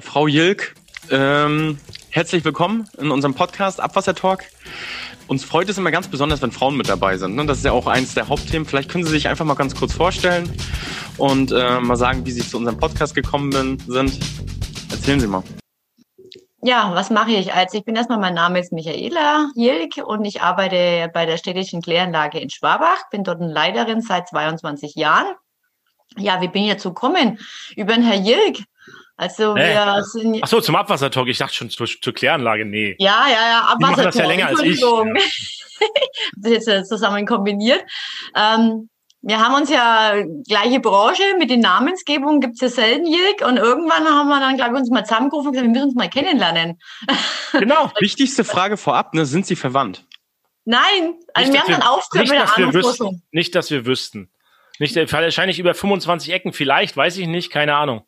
[0.00, 0.74] Frau Jilk,
[1.12, 1.78] ähm,
[2.10, 4.42] herzlich willkommen in unserem Podcast Abwasser Talk.
[5.28, 7.36] Uns freut es immer ganz besonders, wenn Frauen mit dabei sind.
[7.36, 7.46] Ne?
[7.46, 8.66] Das ist ja auch eines der Hauptthemen.
[8.66, 10.50] Vielleicht können Sie sich einfach mal ganz kurz vorstellen
[11.16, 13.52] und äh, mal sagen, wie Sie zu unserem Podcast gekommen
[13.86, 14.18] sind.
[14.90, 15.44] Erzählen Sie mal.
[16.60, 17.54] Ja, was mache ich?
[17.54, 21.82] Also ich bin erstmal, mein Name ist Michaela Jilk und ich arbeite bei der städtischen
[21.82, 25.36] Kläranlage in Schwabach, bin dort eine Leiterin seit 22 Jahren.
[26.16, 27.38] Ja, wie bin ich dazu gekommen?
[27.76, 28.64] Über den Herr Jilk.
[29.16, 29.74] Also Hä?
[29.74, 30.40] wir sind.
[30.42, 31.28] Ach so, zum Abwassertalk.
[31.28, 32.64] Ich dachte schon zur, zur Kläranlage.
[32.64, 32.96] Nee.
[32.98, 34.82] Ja, ja, ja, Die machen das ja länger als ich.
[36.36, 37.82] Das ist jetzt zusammen kombiniert.
[38.36, 38.88] Ähm,
[39.22, 40.14] wir haben uns ja
[40.46, 43.40] gleiche Branche mit den Namensgebungen gibt's ja selten, Jilk.
[43.46, 45.94] Und irgendwann haben wir dann, glaube ich, uns mal zusammengerufen und gesagt, wir müssen uns
[45.94, 46.78] mal kennenlernen.
[47.52, 47.92] Genau.
[48.00, 49.26] Wichtigste Frage vorab, ne?
[49.26, 50.04] sind Sie verwandt?
[50.64, 53.12] Nein, also Nicht, wir dass haben dann aufgehört nicht, mit der dass wir Ahnungsforschung.
[53.12, 53.22] wüssten.
[53.30, 54.30] Nicht, dass wir wüssten.
[54.80, 58.04] Nicht, äh, wahrscheinlich über 25 Ecken, vielleicht, weiß ich nicht, keine Ahnung.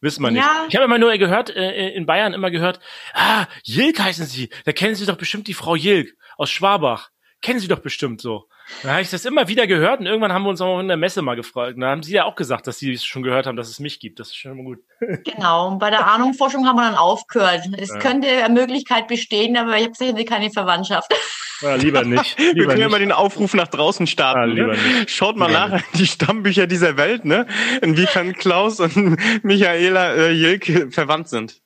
[0.00, 0.42] Wissen wir nicht.
[0.42, 0.66] Ja.
[0.68, 2.80] Ich habe immer nur gehört, äh, in Bayern immer gehört,
[3.12, 4.48] ah, Jilk heißen Sie.
[4.64, 7.10] Da kennen Sie doch bestimmt die Frau Jilk aus Schwabach.
[7.42, 8.48] Kennen Sie doch bestimmt so.
[8.82, 10.96] Da habe ich das immer wieder gehört und irgendwann haben wir uns auch in der
[10.96, 11.74] Messe mal gefragt.
[11.74, 13.78] Und da haben Sie ja auch gesagt, dass Sie es schon gehört haben, dass es
[13.80, 14.20] mich gibt.
[14.20, 14.78] Das ist schon mal gut.
[15.24, 17.62] Genau, und bei der Ahnungsforschung haben wir dann aufgehört.
[17.78, 17.98] Es Ja.
[17.98, 21.12] könnte eine Möglichkeit bestehen, aber ich habe sicherlich keine Verwandtschaft.
[21.62, 22.38] Ja, lieber nicht.
[22.38, 22.90] Wir Lieber können ja nicht.
[22.92, 24.52] mal den Aufruf nach draußen starten.
[24.52, 24.78] Lieber ne?
[25.00, 25.10] nicht.
[25.10, 27.46] Schaut mal Lieber nach in die Stammbücher dieser Welt, ne?
[27.82, 31.60] Inwiefern Klaus und Michaela äh, Jilk verwandt sind.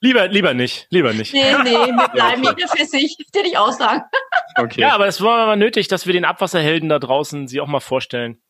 [0.00, 0.86] Lieber, lieber nicht.
[0.88, 1.34] Lieber nicht.
[1.34, 3.16] Nee, nee, wir bleiben jeder für sich.
[3.18, 4.02] Das würde ich auch sagen.
[4.56, 4.80] Okay.
[4.80, 7.80] Ja, aber es war mal nötig, dass wir den Abwasserhelden da draußen sie auch mal
[7.80, 8.40] vorstellen.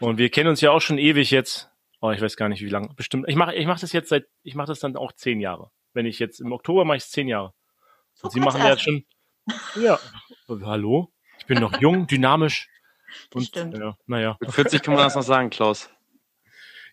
[0.00, 1.70] Und wir kennen uns ja auch schon ewig jetzt.
[2.00, 2.88] Oh, ich weiß gar nicht, wie lange.
[2.94, 3.24] Bestimmt.
[3.28, 5.70] Ich mache ich mach das jetzt seit, ich mache das dann auch zehn Jahre.
[5.94, 7.54] Wenn ich jetzt im Oktober mache ich es zehn Jahre.
[8.22, 9.04] Und Sie kurz machen ja jetzt schon.
[9.76, 9.98] Ja.
[10.48, 11.12] Äh, Hallo?
[11.38, 12.68] Ich bin noch jung, dynamisch.
[13.32, 13.78] Und, stimmt.
[13.78, 14.36] Ja, naja.
[14.40, 15.90] Mit 40 kann man das noch sagen, Klaus.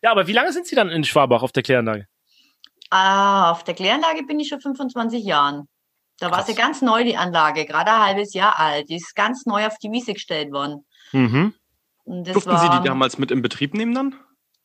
[0.02, 2.08] Ja, aber wie lange sind Sie dann in Schwabach auf der Kläranlage?
[2.90, 5.68] Ah, auf der Kläranlage bin ich schon 25 Jahren.
[6.20, 8.90] Da war sie ganz neu, die Anlage, gerade ein halbes Jahr alt.
[8.90, 10.86] Die ist ganz neu auf die Wiese gestellt worden.
[11.12, 11.54] Mhm.
[12.06, 14.16] Und das Durften Sie war, die damals mit in Betrieb nehmen dann?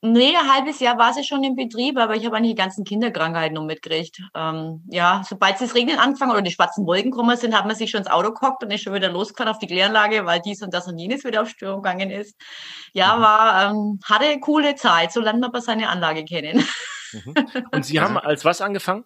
[0.00, 2.84] Nee, ein halbes Jahr war sie schon im Betrieb, aber ich habe eigentlich die ganzen
[2.84, 4.20] Kinderkrankheiten noch mitgekriegt.
[4.32, 7.91] Ähm, ja, sobald es regnen angefangen oder die schwarzen Wolken gekommen sind, hat man sich
[7.91, 10.72] schon ins Auto gehockt und ist schon wieder losgefahren auf die Kläranlage, weil dies und
[10.72, 12.37] das und jenes wieder auf Störung gegangen ist.
[12.92, 13.20] Ja, Mhm.
[13.22, 16.64] war, ähm, hatte eine coole Zeit, so lernt man aber seine Anlage kennen.
[17.12, 17.34] mhm.
[17.72, 19.04] Und Sie haben als was angefangen?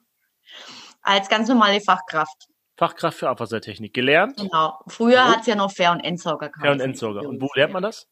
[1.02, 2.46] Als ganz normale Fachkraft.
[2.76, 3.92] Fachkraft für Abwassertechnik.
[3.92, 4.36] Gelernt?
[4.36, 4.78] Genau.
[4.88, 5.32] Früher Wo?
[5.32, 6.64] hat's ja noch Fair- und Endsauger gehabt.
[6.64, 7.28] Ja, und Entsorger.
[7.28, 8.08] Und wo lernt man das?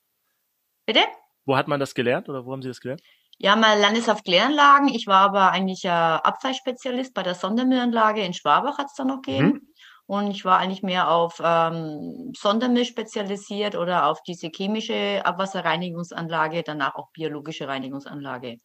[0.87, 1.01] Bitte?
[1.45, 3.03] Wo hat man das gelernt oder wo haben Sie das gelernt?
[3.39, 4.89] Ja, mal Landeshaft Kläranlagen.
[4.89, 9.72] Ich war aber eigentlich äh, Abfallspezialist bei der Sondermüllanlage in Schwabach hat's da noch gegeben.
[10.07, 16.97] Und ich war eigentlich mehr auf ähm, Sondermüll spezialisiert oder auf diese chemische Abwasserreinigungsanlage, danach
[16.97, 18.57] auch biologische Reinigungsanlage.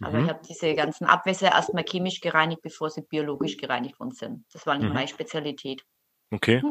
[0.00, 0.24] Aber Mhm.
[0.24, 4.44] ich habe diese ganzen Abwässer erstmal chemisch gereinigt, bevor sie biologisch gereinigt worden sind.
[4.52, 4.94] Das war nicht Mhm.
[4.94, 5.84] meine Spezialität.
[6.30, 6.62] Okay.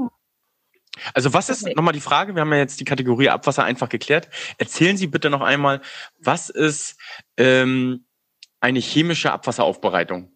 [1.13, 2.35] Also was ist nochmal die Frage?
[2.35, 4.29] Wir haben ja jetzt die Kategorie Abwasser einfach geklärt.
[4.57, 5.81] Erzählen Sie bitte noch einmal,
[6.19, 6.97] was ist
[7.37, 8.05] ähm,
[8.61, 10.34] eine chemische Abwasseraufbereitung?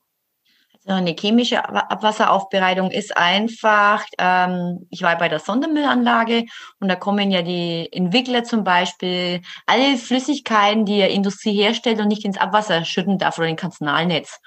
[0.81, 6.45] So, eine chemische Ab- Abwasseraufbereitung ist einfach, ähm, ich war bei der Sondermüllanlage
[6.79, 12.07] und da kommen ja die Entwickler zum Beispiel, alle Flüssigkeiten, die die Industrie herstellt und
[12.07, 14.39] nicht ins Abwasser schütten darf oder in Kanalnetz.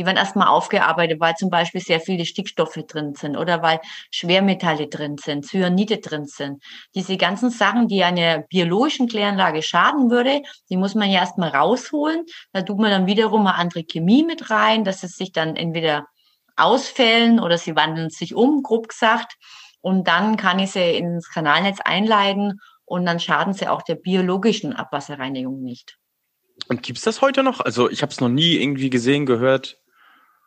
[0.00, 3.80] Die werden erstmal aufgearbeitet, weil zum Beispiel sehr viele Stickstoffe drin sind oder weil
[4.10, 6.62] Schwermetalle drin sind, Cyanide drin sind.
[6.94, 10.40] Diese ganzen Sachen, die einer biologischen Kläranlage schaden würde,
[10.70, 12.24] die muss man ja erstmal rausholen.
[12.54, 16.06] Da tut man dann wiederum eine andere Chemie mit rein, dass es sich dann entweder
[16.56, 19.34] ausfällen oder sie wandeln sich um, grob gesagt.
[19.82, 24.72] Und dann kann ich sie ins Kanalnetz einleiten und dann schaden sie auch der biologischen
[24.72, 25.98] Abwasserreinigung nicht.
[26.68, 27.60] Und gibt's das heute noch?
[27.60, 29.79] Also ich habe es noch nie irgendwie gesehen, gehört.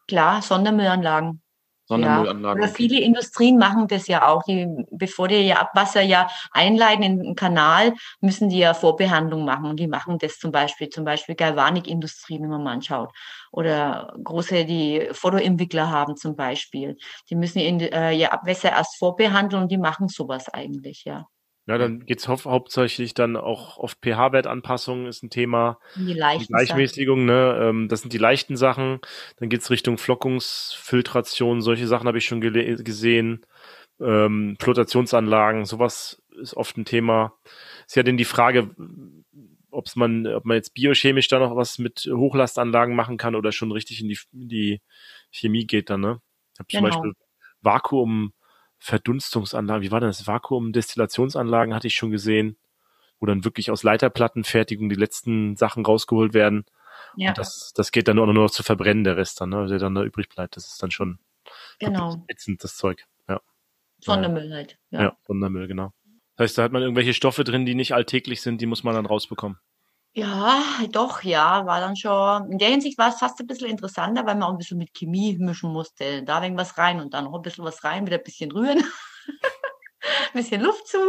[0.08, 1.42] Klar, Sondermüllanlagen.
[1.86, 2.62] Sondermüllanlagen.
[2.62, 4.44] Oder viele Industrien machen das ja auch.
[4.44, 9.66] Die, bevor die ihr Abwasser ja einleiten in den Kanal, müssen die ja Vorbehandlung machen.
[9.66, 13.12] Und die machen das zum Beispiel, zum Beispiel Galvanikindustrie, wenn man mal anschaut.
[13.52, 16.98] Oder große, die Fotoentwickler haben zum Beispiel.
[17.30, 21.28] Die müssen in, äh, ihr Abwässer erst vorbehandeln und die machen sowas eigentlich, ja.
[21.68, 25.80] Ja, dann geht's hau hauptsächlich dann auch auf pH-Wertanpassung ist ein Thema.
[25.96, 26.66] Die Die leichten Sachen.
[26.68, 27.58] Gleichmäßigung, ne?
[27.62, 29.00] Ähm, das sind die leichten Sachen.
[29.38, 33.46] Dann geht's Richtung Flockungsfiltration, solche Sachen habe ich schon gesehen.
[34.02, 37.34] Ähm, Flotationsanlagen, sowas ist oft ein Thema.
[37.88, 38.72] Ist ja denn die Frage,
[39.72, 43.72] ob's man, ob man jetzt biochemisch da noch was mit Hochlastanlagen machen kann oder schon
[43.72, 44.82] richtig in die, in die
[45.32, 46.20] Chemie geht dann, ne?
[46.54, 46.90] Ich habe zum Genau.
[46.90, 47.14] Beispiel
[47.62, 48.34] Vakuum
[48.84, 50.28] Verdunstungsanlagen, wie war das?
[50.28, 52.58] Vakuum-Destillationsanlagen hatte ich schon gesehen,
[53.18, 56.66] wo dann wirklich aus Leiterplattenfertigung die letzten Sachen rausgeholt werden.
[57.16, 57.30] Ja.
[57.30, 59.80] Und das, das geht dann nur, nur noch zu verbrennen, der Rest dann, ne, der
[59.80, 60.58] dann da übrig bleibt.
[60.58, 61.20] Das ist dann schon
[61.80, 62.26] genau.
[62.28, 63.06] ätzend, das Zeug.
[63.30, 63.40] Ja.
[64.02, 64.78] Sondermüll halt.
[64.92, 65.02] Ja.
[65.02, 65.94] ja, Sondermüll, genau.
[66.36, 68.96] Das heißt, da hat man irgendwelche Stoffe drin, die nicht alltäglich sind, die muss man
[68.96, 69.60] dann rausbekommen.
[70.16, 70.62] Ja,
[70.92, 74.36] doch, ja, war dann schon, in der Hinsicht war es fast ein bisschen interessanter, weil
[74.36, 76.22] man auch ein bisschen mit Chemie mischen musste.
[76.24, 78.84] Da irgendwas rein und dann noch ein bisschen was rein, wieder ein bisschen rühren.
[80.04, 81.00] ein bisschen Luft zu.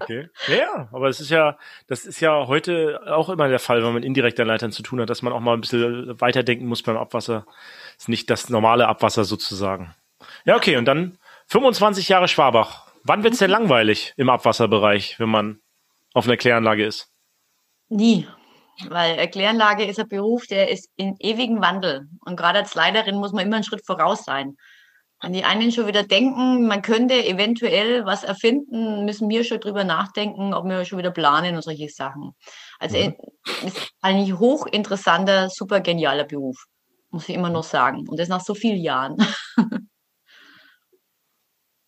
[0.00, 0.30] okay.
[0.48, 4.02] Ja, aber es ist ja, das ist ja heute auch immer der Fall, wenn man
[4.02, 7.44] indirekter Leitern zu tun hat, dass man auch mal ein bisschen weiterdenken muss beim Abwasser.
[7.46, 9.94] Das ist nicht das normale Abwasser sozusagen.
[10.46, 11.18] Ja, okay, und dann
[11.48, 12.86] 25 Jahre Schwabach.
[13.02, 15.60] Wann wird's denn langweilig im Abwasserbereich, wenn man
[16.14, 17.13] auf einer Kläranlage ist?
[17.94, 18.26] Nie.
[18.88, 22.08] Weil Kläranlage ist ein Beruf, der ist in ewigem Wandel.
[22.24, 24.56] Und gerade als Leiterin muss man immer einen Schritt voraus sein.
[25.22, 29.84] Wenn die einen schon wieder denken, man könnte eventuell was erfinden, müssen wir schon drüber
[29.84, 32.32] nachdenken, ob wir schon wieder planen und solche Sachen.
[32.80, 33.14] Also mhm.
[33.64, 36.64] ist eigentlich hochinteressanter, super genialer Beruf,
[37.10, 38.08] muss ich immer noch sagen.
[38.08, 39.16] Und das nach so vielen Jahren.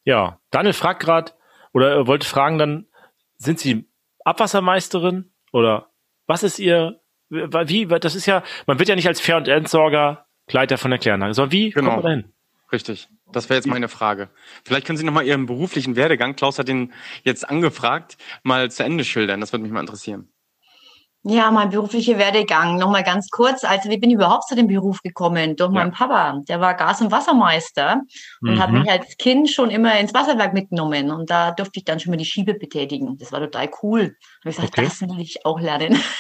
[0.06, 1.32] Ja, Daniel fragt gerade
[1.74, 2.86] oder wollte fragen dann,
[3.38, 3.90] sind Sie
[4.24, 5.90] Abwassermeisterin oder
[6.26, 10.26] was ist Ihr, wie, das ist ja, man wird ja nicht als Fair- und Entsorger
[10.50, 11.90] Leiter von der Kläranlage, sondern wie genau.
[11.90, 12.32] kommt man dahin?
[12.72, 13.08] Richtig.
[13.32, 14.28] Das wäre jetzt meine Frage.
[14.64, 16.92] Vielleicht können Sie nochmal Ihren beruflichen Werdegang, Klaus hat den
[17.24, 19.40] jetzt angefragt, mal zu Ende schildern.
[19.40, 20.28] Das würde mich mal interessieren.
[21.28, 22.78] Ja, mein beruflicher Werdegang.
[22.78, 23.64] Nochmal ganz kurz.
[23.64, 25.56] Also, wie bin ich überhaupt zu dem Beruf gekommen?
[25.56, 25.80] Durch ja.
[25.80, 26.40] meinen Papa.
[26.48, 28.02] Der war Gas- und Wassermeister
[28.42, 28.62] und mhm.
[28.62, 31.10] hat mich als Kind schon immer ins Wasserwerk mitgenommen.
[31.10, 33.18] Und da durfte ich dann schon mal die Schiebe betätigen.
[33.18, 34.02] Das war total cool.
[34.02, 34.84] Habe ich gesagt, okay.
[34.84, 36.00] das will ich auch lernen.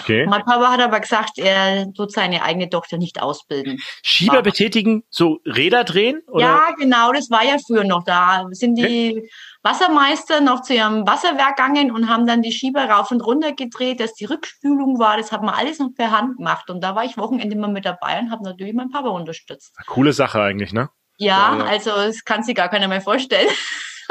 [0.00, 0.26] Okay.
[0.26, 3.78] mein Papa hat aber gesagt, er tut seine eigene Tochter nicht ausbilden.
[4.02, 6.20] Schieber betätigen, so Räder drehen?
[6.26, 6.44] Oder?
[6.44, 7.12] Ja, genau.
[7.12, 8.44] Das war ja früher noch da.
[8.50, 9.30] Sind die okay.
[9.64, 13.98] Wassermeister noch zu ihrem Wasserwerk gegangen und haben dann die Schieber rauf und runter gedreht,
[13.98, 15.16] dass die Rückspülung war.
[15.16, 16.68] Das hat man alles noch per Hand gemacht.
[16.68, 19.74] Und da war ich Wochenende immer mit dabei und habe natürlich meinen Papa unterstützt.
[19.86, 20.90] Coole Sache eigentlich, ne?
[21.16, 21.64] Ja, ja, ja.
[21.64, 23.48] also das kann sich gar keiner mehr vorstellen.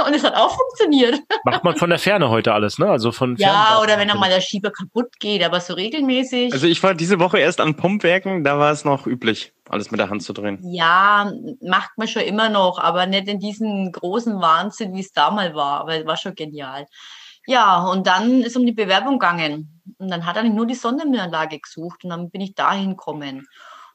[0.08, 1.20] Und es hat auch funktioniert.
[1.44, 2.90] Macht man von der Ferne heute alles, ne?
[2.90, 6.52] Also von Ja, oder wenn einmal der Schieber kaputt geht, aber so regelmäßig.
[6.52, 10.00] Also ich war diese Woche erst an Pumpwerken, da war es noch üblich, alles mit
[10.00, 10.60] der Hand zu drehen.
[10.64, 11.32] Ja,
[11.62, 15.82] macht man schon immer noch, aber nicht in diesem großen Wahnsinn, wie es damals war.
[15.82, 16.86] Aber es war schon genial.
[17.46, 19.82] Ja, und dann ist um die Bewerbung gegangen.
[19.98, 23.48] Und dann hat er nur die Sondermüllanlage gesucht und dann bin ich dahin gekommen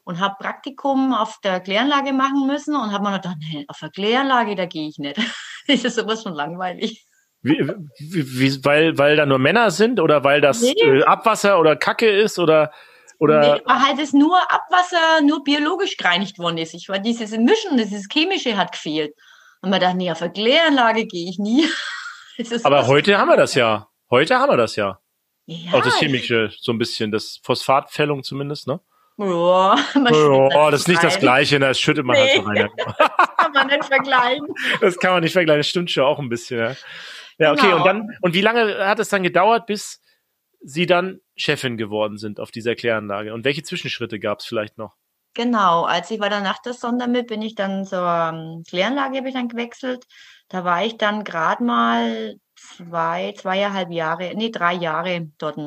[0.03, 3.89] und habe Praktikum auf der Kläranlage machen müssen und habe mir gedacht, nee, auf der
[3.89, 5.17] Kläranlage, da gehe ich nicht.
[5.67, 7.05] das ist sowas von langweilig.
[7.41, 7.59] Wie,
[7.99, 10.73] wie, weil, weil da nur Männer sind oder weil das nee.
[10.81, 12.71] Äh, Abwasser oder Kacke ist oder
[13.19, 16.73] oder nee, weil halt es nur Abwasser, nur biologisch gereinigt worden ist.
[16.73, 19.13] Ich war dieses Mischen, dieses Chemische hat gefehlt.
[19.61, 21.67] Und man dachte, nee, auf der Kläranlage gehe ich nie.
[22.63, 23.89] Aber heute haben wir das ja.
[24.09, 24.99] Heute haben wir das ja.
[25.45, 28.79] ja Auch das Chemische, so ein bisschen, das Phosphatfällung zumindest, ne?
[29.17, 31.67] Ja, oh, das ist nicht das Gleiche, ne?
[31.67, 32.21] das schüttet man nee.
[32.21, 32.69] halt so rein.
[32.77, 32.95] das
[33.37, 34.47] kann man nicht vergleichen.
[34.79, 36.59] Das kann man nicht vergleichen, das stimmt schon auch ein bisschen.
[36.59, 36.75] Ja,
[37.37, 37.77] ja okay, genau.
[37.77, 39.99] und dann, und wie lange hat es dann gedauert, bis
[40.61, 43.33] Sie dann Chefin geworden sind auf dieser Kläranlage?
[43.33, 44.95] Und welche Zwischenschritte gab es vielleicht noch?
[45.33, 49.29] Genau, als ich war dann nach der Sondermüll, bin ich dann zur ähm, Kläranlage habe
[49.29, 50.05] ich dann gewechselt.
[50.49, 55.57] Da war ich dann gerade mal zwei, zweieinhalb Jahre, nee, drei Jahre dort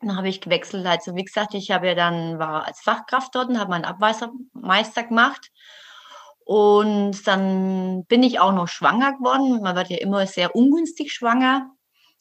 [0.00, 0.86] dann habe ich gewechselt.
[0.86, 5.04] Also wie gesagt, ich habe ja dann war als Fachkraft dort und habe meinen Abwassermeister
[5.04, 5.50] gemacht.
[6.44, 9.60] Und dann bin ich auch noch schwanger geworden.
[9.62, 11.70] Man wird ja immer sehr ungünstig schwanger.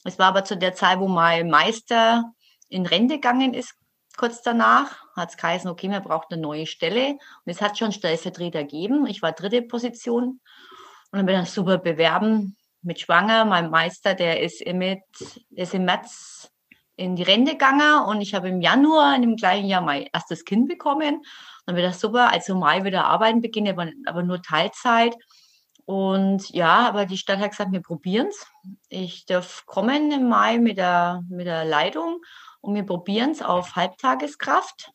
[0.03, 2.32] Es war aber zu der Zeit, wo mein Meister
[2.70, 3.75] in Rente gegangen ist,
[4.18, 7.12] kurz danach, hat es geheißen, okay, man braucht eine neue Stelle.
[7.12, 9.08] Und es hat schon Stellvertreter gegeben.
[9.08, 10.41] Ich war dritte Position.
[11.12, 13.46] Und dann bin ich super bewerben mit Schwanger.
[13.46, 15.01] Mein Meister, der ist, mit,
[15.51, 16.51] ist im März
[16.96, 20.44] in die Rente gegangen und ich habe im Januar in dem gleichen Jahr mein erstes
[20.44, 21.24] Kind bekommen.
[21.65, 25.15] Dann wird das super, also Mai wieder arbeiten beginnen, aber, aber nur Teilzeit.
[25.89, 28.46] Und ja, aber die Stadt hat gesagt, wir probieren es.
[28.89, 32.22] Ich darf kommen im Mai mit der, mit der Leitung
[32.62, 34.91] und wir probieren es auf Halbtageskraft.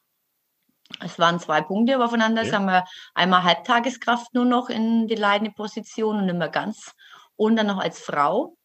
[1.00, 2.42] Es waren zwei Punkte aufeinander.
[2.42, 2.50] Okay.
[2.52, 6.92] Sagen wir einmal Halbtageskraft nur noch in die leitende Position und immer ganz
[7.34, 8.56] und dann noch als Frau.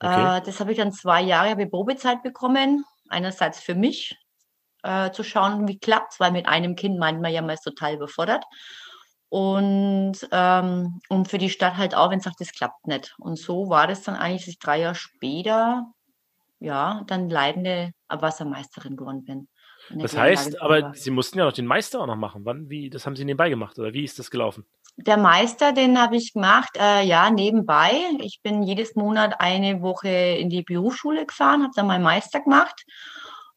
[0.00, 0.38] Okay.
[0.38, 2.84] Äh, das habe ich dann zwei Jahre habe Probezeit bekommen.
[3.10, 4.18] Einerseits für mich
[4.82, 7.94] äh, zu schauen, wie klappt es, weil mit einem Kind meint man ja mal total
[7.94, 8.44] überfordert.
[9.30, 13.14] Und, ähm, und für die Stadt halt auch, wenn es sagt, das klappt nicht.
[13.18, 15.86] Und so war das dann eigentlich, dass ich drei Jahre später,
[16.58, 19.48] ja, dann leitende Abwassermeisterin geworden bin.
[19.90, 22.44] Das heißt, aber Sie mussten ja noch den Meister auch noch machen.
[22.44, 24.66] Wann, wie, das haben Sie nebenbei gemacht oder wie ist das gelaufen?
[24.96, 27.92] Der Meister, den habe ich gemacht, äh, ja, nebenbei.
[28.18, 32.84] Ich bin jedes Monat eine Woche in die Berufsschule gefahren, habe dann meinen Meister gemacht.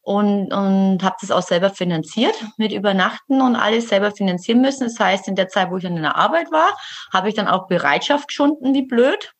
[0.04, 4.84] Und, und habe das auch selber finanziert mit Übernachten und alles selber finanzieren müssen.
[4.84, 6.76] Das heißt, in der Zeit, wo ich dann in der Arbeit war,
[7.12, 9.32] habe ich dann auch Bereitschaft geschunden, wie blöd.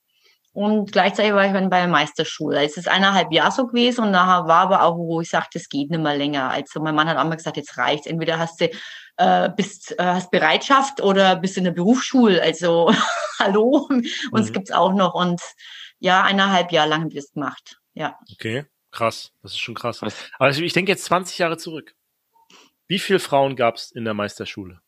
[0.54, 2.64] Und gleichzeitig war ich dann bei der Meisterschule.
[2.64, 5.68] Es ist eineinhalb Jahre so gewesen und nachher war aber auch, wo ich sagte, es
[5.68, 6.50] geht nicht mehr länger.
[6.50, 8.06] Also mein Mann hat auch mal gesagt, jetzt reicht's.
[8.06, 8.70] Entweder hast du
[9.16, 12.40] äh, bist, äh, hast Bereitschaft oder bist in der Berufsschule.
[12.40, 12.90] Also
[13.38, 13.88] hallo,
[14.30, 14.52] uns mhm.
[14.52, 15.14] gibt's auch noch.
[15.14, 15.42] Und
[15.98, 17.80] ja, eineinhalb Jahre lang haben wir es gemacht.
[17.92, 18.18] Ja.
[18.32, 18.64] Okay.
[18.94, 20.00] Krass, das ist schon krass.
[20.38, 21.96] Aber ich denke jetzt 20 Jahre zurück.
[22.86, 24.80] Wie viele Frauen gab es in der Meisterschule?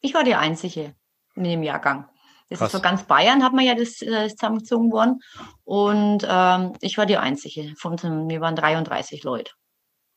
[0.00, 0.96] Ich war die Einzige
[1.36, 2.08] in dem Jahrgang.
[2.48, 2.74] Das krass.
[2.74, 5.20] ist für ganz Bayern, hat man ja das, das äh, zusammengezogen worden.
[5.62, 7.72] Und ähm, ich war die Einzige.
[7.76, 9.52] Von uns, wir waren 33 Leute.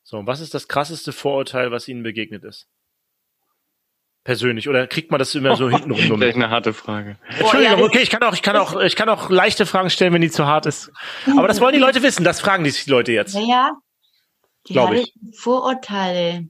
[0.02, 2.66] So, und was ist das krasseste Vorurteil, was Ihnen begegnet ist?
[4.26, 6.00] Persönlich oder kriegt man das immer so hinten rum?
[6.18, 7.16] Vielleicht eine harte Frage.
[7.38, 10.20] Entschuldigung, okay, ich kann auch, ich kann auch, ich kann auch leichte Fragen stellen, wenn
[10.20, 10.92] die zu hart ist.
[11.36, 13.34] Aber das wollen die Leute wissen, das fragen die sich die Leute jetzt.
[13.34, 13.72] Ja,
[14.64, 15.14] glaube ich.
[15.38, 16.48] Vorurteile.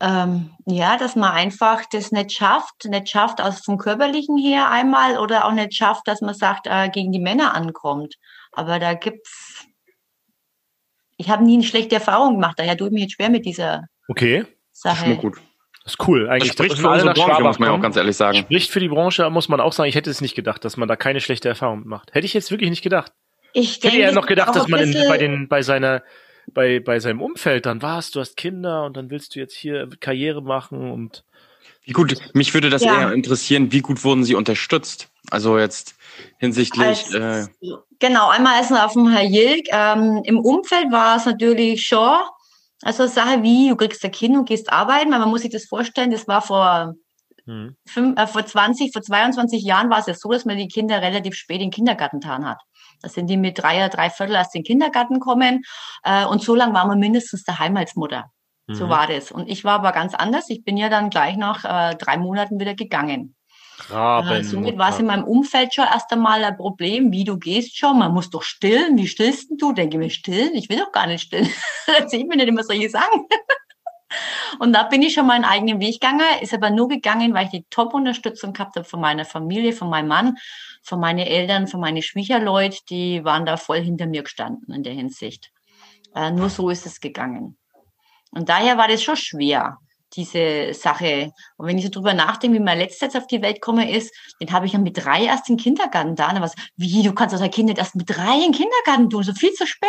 [0.00, 5.18] Ähm, ja, dass man einfach das nicht schafft, nicht schafft aus vom körperlichen her einmal
[5.18, 8.14] oder auch nicht schafft, dass man sagt, äh, gegen die Männer ankommt.
[8.52, 9.64] Aber da gibt's,
[11.16, 13.86] ich habe nie eine schlechte Erfahrung gemacht, daher tue ich mich jetzt schwer mit dieser
[14.08, 14.44] okay.
[14.72, 15.04] Sache.
[15.04, 15.40] Schon gut.
[15.84, 16.28] Das ist cool.
[16.28, 18.38] Eigentlich das spricht für unsere Branche, muss man ja auch ganz ehrlich sagen.
[18.38, 19.88] Spricht für die Branche, muss man auch sagen.
[19.88, 22.14] Ich hätte es nicht gedacht, dass man da keine schlechte Erfahrung macht.
[22.14, 23.12] Hätte ich jetzt wirklich nicht gedacht.
[23.52, 26.02] Ich, ich hätte ja noch gedacht, dass man in, bei den, bei seiner,
[26.52, 29.88] bei, bei seinem Umfeld dann warst, du hast Kinder und dann willst du jetzt hier
[30.00, 31.24] Karriere machen und.
[31.84, 33.00] Wie gut, mich würde das ja.
[33.00, 35.08] eher interessieren, wie gut wurden sie unterstützt?
[35.30, 35.96] Also jetzt
[36.38, 36.86] hinsichtlich.
[36.86, 37.46] Als, äh,
[37.98, 39.66] genau, einmal erstmal auf dem Herr Jilk.
[39.72, 42.20] Ähm, Im Umfeld war es natürlich schon
[42.82, 45.64] also Sache wie, du kriegst ein Kind und gehst arbeiten, weil man muss sich das
[45.64, 46.94] vorstellen, das war vor,
[47.46, 47.76] hm.
[47.86, 51.00] fünf, äh, vor 20, vor 22 Jahren war es ja so, dass man die Kinder
[51.00, 52.60] relativ spät in den Kindergarten getan hat.
[53.00, 55.62] Da sind die mit drei, drei Viertel erst in den Kindergarten kommen
[56.04, 58.30] äh, und so lange war man mindestens daheim als Mutter.
[58.68, 58.90] So mhm.
[58.90, 59.32] war das.
[59.32, 60.48] Und ich war aber ganz anders.
[60.48, 63.34] Ich bin ja dann gleich nach äh, drei Monaten wieder gegangen.
[63.90, 64.28] Raben.
[64.28, 67.76] Äh, somit war es in meinem Umfeld schon erst einmal ein Problem, wie du gehst
[67.76, 69.72] schon, man muss doch stillen, wie stillst du?
[69.72, 70.54] Denke mir, stillen?
[70.54, 71.50] Ich will doch gar nicht stillen.
[71.86, 73.26] Erzähl mir nicht immer solche Sachen.
[74.58, 77.50] Und da bin ich schon meinen eigenen Weg gegangen, ist aber nur gegangen, weil ich
[77.50, 80.36] die Top-Unterstützung gehabt habe von meiner Familie, von meinem Mann,
[80.82, 84.92] von meinen Eltern, von meinen Schwiegerleuten, die waren da voll hinter mir gestanden in der
[84.92, 85.50] Hinsicht.
[86.14, 87.56] Äh, nur so ist es gegangen.
[88.30, 89.78] Und daher war das schon schwer
[90.16, 91.32] diese Sache.
[91.56, 94.14] Und wenn ich so drüber nachdenke, wie mein letzter jetzt auf die Welt komme ist,
[94.40, 96.34] den habe ich ja mit drei erst im Kindergarten da.
[96.40, 99.52] was, wie, du kannst das Kind nicht erst mit drei im Kindergarten tun, so viel
[99.52, 99.88] zu spät,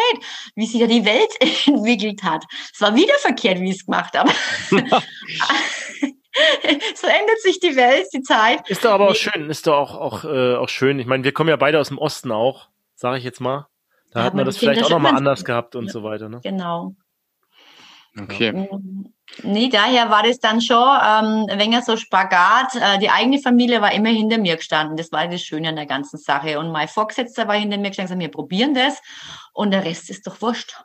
[0.56, 1.30] wie sich ja die Welt
[1.68, 2.46] entwickelt hat.
[2.74, 4.32] Es war wieder verkehrt, wie ich es gemacht habe.
[6.96, 8.70] so ändert sich die Welt, die Zeit.
[8.70, 11.00] Ist doch aber auch schön, ist doch auch, auch, äh, auch schön.
[11.00, 13.68] Ich meine, wir kommen ja beide aus dem Osten auch, sage ich jetzt mal.
[14.12, 16.30] Da, da hat man das vielleicht auch nochmal anders gehabt und so weiter.
[16.30, 16.40] Ne?
[16.44, 16.96] Genau.
[18.20, 18.70] Okay.
[19.42, 22.76] Nee, daher war das dann schon ähm, ein wenig so Spagat.
[22.76, 24.96] Äh, die eigene Familie war immer hinter mir gestanden.
[24.96, 26.60] Das war das Schöne an der ganzen Sache.
[26.60, 29.02] Und mein Vorgesetzter war hinter mir gestanden und gesagt, wir probieren das.
[29.54, 30.76] Und der Rest ist doch wurscht.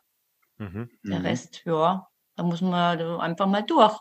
[0.56, 0.90] Mhm.
[1.04, 1.26] Der mhm.
[1.26, 3.98] Rest, ja, da muss man einfach mal durch.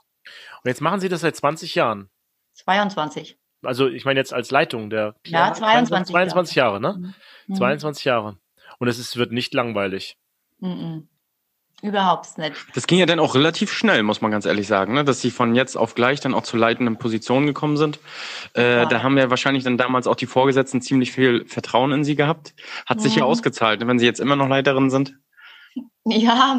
[0.64, 2.10] Und jetzt machen Sie das seit 20 Jahren?
[2.54, 3.38] 22.
[3.64, 7.14] Also ich meine jetzt als Leitung der Ja, 22, 22 Jahre, Jahre ne?
[7.48, 7.56] Mhm.
[7.56, 8.38] 22 Jahre.
[8.80, 10.18] Und es ist, wird nicht langweilig.
[10.60, 11.10] Mhm.
[11.84, 12.56] Überhaupt nicht.
[12.74, 15.04] Das ging ja dann auch relativ schnell, muss man ganz ehrlich sagen, ne?
[15.04, 18.00] dass sie von jetzt auf gleich dann auch zu leitenden Positionen gekommen sind.
[18.56, 18.86] Äh, ja.
[18.86, 22.56] Da haben ja wahrscheinlich dann damals auch die Vorgesetzten ziemlich viel Vertrauen in sie gehabt.
[22.88, 23.02] Hat mhm.
[23.02, 23.30] sich ja mhm.
[23.30, 25.16] ausgezahlt, wenn sie jetzt immer noch Leiterin sind.
[26.10, 26.58] Ja,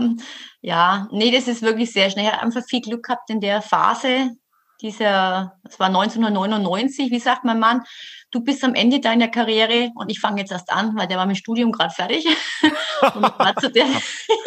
[0.61, 2.27] ja, nee, das ist wirklich sehr schnell.
[2.27, 4.37] Ich habe einfach viel Glück gehabt in der Phase,
[4.81, 7.83] dieser, das war 1999, wie sagt mein Mann,
[8.31, 11.27] du bist am Ende deiner Karriere und ich fange jetzt erst an, weil der war
[11.27, 12.25] mit dem Studium gerade fertig.
[13.15, 13.87] und, der,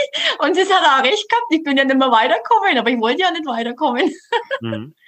[0.42, 3.00] und das hat er auch recht gehabt, ich bin ja nicht mehr weiterkommen, aber ich
[3.00, 4.12] wollte ja nicht weiterkommen.
[4.62, 4.96] mhm.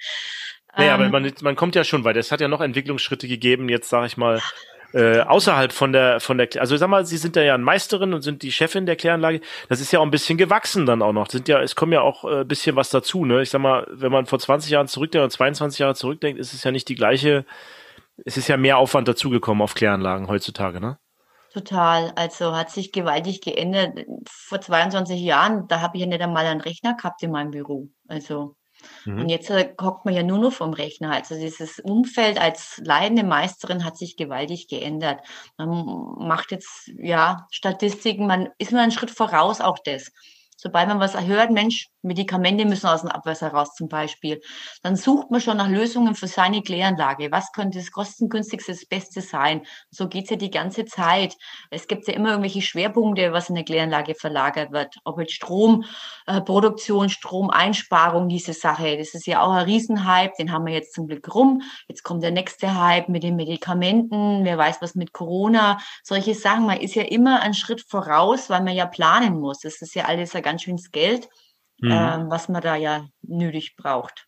[0.76, 1.12] Naja, aber ähm.
[1.12, 2.18] man, man kommt ja schon weiter.
[2.18, 4.42] Es hat ja noch Entwicklungsschritte gegeben, jetzt sage ich mal,
[4.94, 8.14] äh, außerhalb von der, von der, also sag mal, Sie sind da ja eine Meisterin
[8.14, 9.40] und sind die Chefin der Kläranlage.
[9.68, 11.28] Das ist ja auch ein bisschen gewachsen dann auch noch.
[11.28, 13.42] Sind ja, es kommt ja auch äh, ein bisschen was dazu, ne?
[13.42, 16.62] Ich sag mal, wenn man vor 20 Jahren zurückdenkt oder 22 Jahre zurückdenkt, ist es
[16.62, 17.44] ja nicht die gleiche,
[18.24, 20.98] es ist ja mehr Aufwand dazugekommen auf Kläranlagen heutzutage, ne?
[21.54, 22.12] Total.
[22.16, 24.04] Also hat sich gewaltig geändert.
[24.28, 27.88] Vor 22 Jahren, da habe ich ja nicht einmal einen Rechner gehabt in meinem Büro.
[28.08, 28.56] Also
[29.04, 29.20] Mhm.
[29.20, 31.12] Und jetzt äh, hockt man ja nur noch vom Rechner.
[31.12, 35.20] Also dieses Umfeld als leidende Meisterin hat sich gewaltig geändert.
[35.56, 35.68] Man
[36.18, 40.12] macht jetzt ja Statistiken, man ist nur einen Schritt voraus auch das.
[40.64, 44.40] Sobald man was hört, Mensch, Medikamente müssen aus dem Abwasser raus zum Beispiel,
[44.82, 47.30] dann sucht man schon nach Lösungen für seine Kläranlage.
[47.30, 49.66] Was könnte das kostengünstigste, das Beste sein?
[49.90, 51.36] So geht's ja die ganze Zeit.
[51.70, 54.96] Es gibt ja immer irgendwelche Schwerpunkte, was in der Kläranlage verlagert wird.
[55.04, 58.96] Ob jetzt Stromproduktion, äh, Stromeinsparung, diese Sache.
[58.96, 61.60] Das ist ja auch ein Riesenhype, den haben wir jetzt zum Glück rum.
[61.88, 64.46] Jetzt kommt der nächste Hype mit den Medikamenten.
[64.46, 65.76] Wer weiß, was mit Corona.
[66.02, 66.64] Solche Sachen.
[66.64, 69.58] Man ist ja immer einen Schritt voraus, weil man ja planen muss.
[69.58, 71.28] Das ist ja alles ein ganz schönes Geld,
[71.78, 71.90] mhm.
[71.90, 74.26] ähm, was man da ja nötig braucht.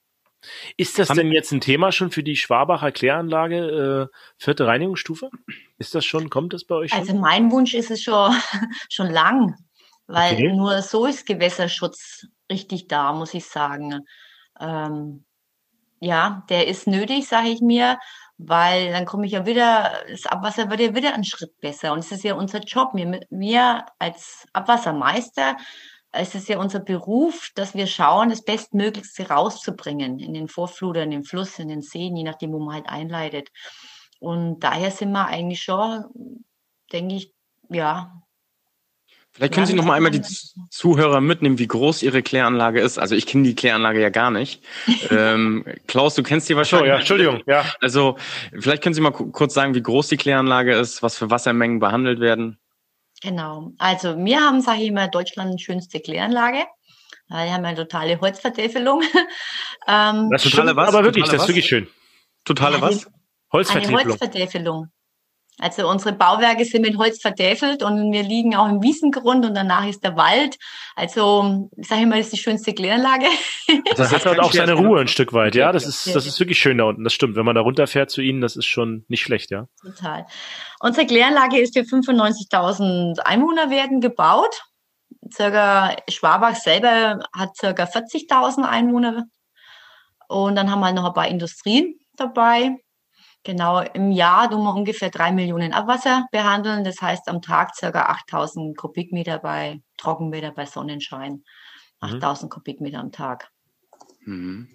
[0.77, 5.31] Ist das denn jetzt ein Thema schon für die Schwabacher Kläranlage, äh, vierte Reinigungsstufe?
[5.79, 7.01] Ist das schon, kommt das bei euch schon?
[7.01, 8.33] Also mein Wunsch ist es schon,
[8.91, 9.57] schon lang,
[10.07, 10.53] weil okay.
[10.53, 14.07] nur so ist Gewässerschutz richtig da, muss ich sagen.
[14.61, 15.25] Ähm,
[16.01, 17.99] ja, der ist nötig, sage ich mir,
[18.39, 21.93] weil dann komme ich ja wieder, das Abwasser wird ja wieder einen Schritt besser.
[21.93, 22.91] Und es ist ja unser Job.
[22.95, 25.57] Wir, wir als Abwassermeister
[26.17, 31.11] es ist ja unser Beruf, dass wir schauen, das Bestmöglichste rauszubringen in den Vorflutern, in
[31.11, 33.51] den Fluss, in den Seen, je nachdem, wo man halt einleitet.
[34.19, 36.05] Und daher sind wir eigentlich schon,
[36.93, 37.33] denke ich,
[37.69, 38.13] ja.
[39.33, 40.23] Vielleicht können Sie noch mal einmal die
[40.71, 42.99] Zuhörer mitnehmen, wie groß Ihre Kläranlage ist.
[42.99, 44.65] Also ich kenne die Kläranlage ja gar nicht.
[45.11, 46.89] ähm, Klaus, du kennst die wahrscheinlich.
[46.89, 47.67] Oh, ja, Entschuldigung, ja.
[47.81, 48.17] Also
[48.59, 52.19] vielleicht können Sie mal kurz sagen, wie groß die Kläranlage ist, was für Wassermengen behandelt
[52.21, 52.59] werden.
[53.23, 53.73] Genau.
[53.79, 56.65] Also wir haben, sage ich immer, Deutschlands schönste Kläranlage.
[57.29, 59.03] Wir haben eine totale Holzvertäfelung.
[59.89, 60.89] ähm, das totale was?
[60.89, 61.89] Aber wirklich, totale das ist wirklich schön.
[62.45, 63.07] Totale was?
[63.53, 64.01] Holzvertäfelung.
[64.01, 64.89] Eine Holzvertäfelung.
[65.59, 69.87] Also unsere Bauwerke sind mit Holz vertäfelt und wir liegen auch im Wiesengrund und danach
[69.89, 70.59] ist der Wald.
[70.95, 73.25] Also, sage ich mal, das ist die schönste Kläranlage.
[73.97, 75.73] Das hat halt auch seine Ruhe ein Stück weit, ja.
[75.73, 77.05] Das ist, das ist wirklich schön da unten.
[77.05, 77.37] Das stimmt.
[77.37, 79.67] Wenn man da runterfährt zu Ihnen, das ist schon nicht schlecht, ja.
[79.81, 80.27] Total.
[80.81, 84.63] Unsere Kläranlage ist für 95.000 Einwohner werden gebaut.
[85.33, 89.25] Circa Schwabach selber hat circa 40.000 Einwohner.
[90.29, 92.77] Und dann haben wir noch ein paar Industrien dabei.
[93.47, 96.83] Genau, im Jahr tun wir ungefähr drei Millionen Abwasser behandeln.
[96.83, 101.45] Das heißt am Tag circa 8000 Kubikmeter bei Trockenwetter, bei Sonnenschein.
[102.01, 102.53] 8000 mhm.
[102.53, 103.53] Kubikmeter am Tag.
[104.25, 104.67] Mhm.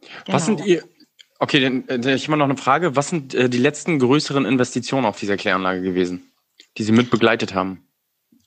[0.00, 0.10] Genau.
[0.26, 0.82] Was sind ihr,
[1.38, 2.96] okay, dann ich habe noch eine Frage.
[2.96, 6.32] Was sind äh, die letzten größeren Investitionen auf dieser Kläranlage gewesen,
[6.76, 7.86] die Sie mit begleitet haben?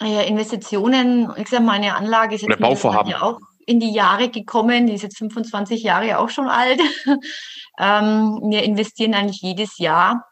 [0.02, 3.14] Ja, Investitionen, ich sage, meine Anlage ist jetzt Bauvorhaben.
[3.14, 6.80] auch in die Jahre gekommen, die ist jetzt 25 Jahre auch schon alt.
[7.80, 10.26] ähm, wir investieren eigentlich jedes Jahr.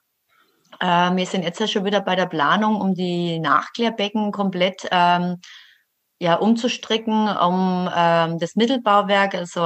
[0.80, 5.38] Äh, wir sind jetzt ja schon wieder bei der Planung, um die Nachklärbecken komplett ähm,
[6.20, 9.62] ja, umzustricken, um ähm, das Mittelbauwerk, also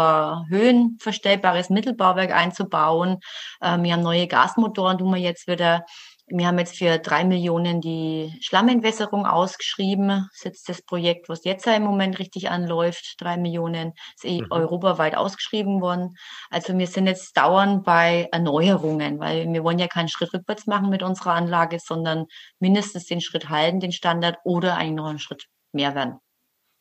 [0.48, 3.18] höhenverstellbares Mittelbauwerk einzubauen.
[3.62, 5.86] Ähm, wir haben neue Gasmotoren, tun wir jetzt wieder
[6.28, 10.08] wir haben jetzt für drei Millionen die Schlammentwässerung ausgeschrieben.
[10.08, 13.16] Das ist jetzt das Projekt, was jetzt im Moment richtig anläuft.
[13.20, 14.48] Drei Millionen ist eh mhm.
[14.50, 16.16] europaweit ausgeschrieben worden.
[16.50, 20.90] Also wir sind jetzt dauernd bei Erneuerungen, weil wir wollen ja keinen Schritt rückwärts machen
[20.90, 22.26] mit unserer Anlage, sondern
[22.60, 26.20] mindestens den Schritt halten, den Standard oder eigentlich noch einen Schritt mehr werden.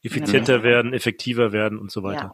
[0.03, 2.15] Effizienter werden, effektiver werden und so weiter.
[2.15, 2.33] Ja,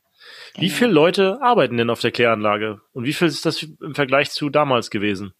[0.55, 0.65] genau.
[0.65, 2.81] Wie viele Leute arbeiten denn auf der Kläranlage?
[2.93, 5.35] Und wie viel ist das im Vergleich zu damals gewesen?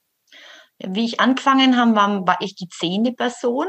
[0.87, 3.67] Wie ich angefangen habe, war, ich die zehnte Person.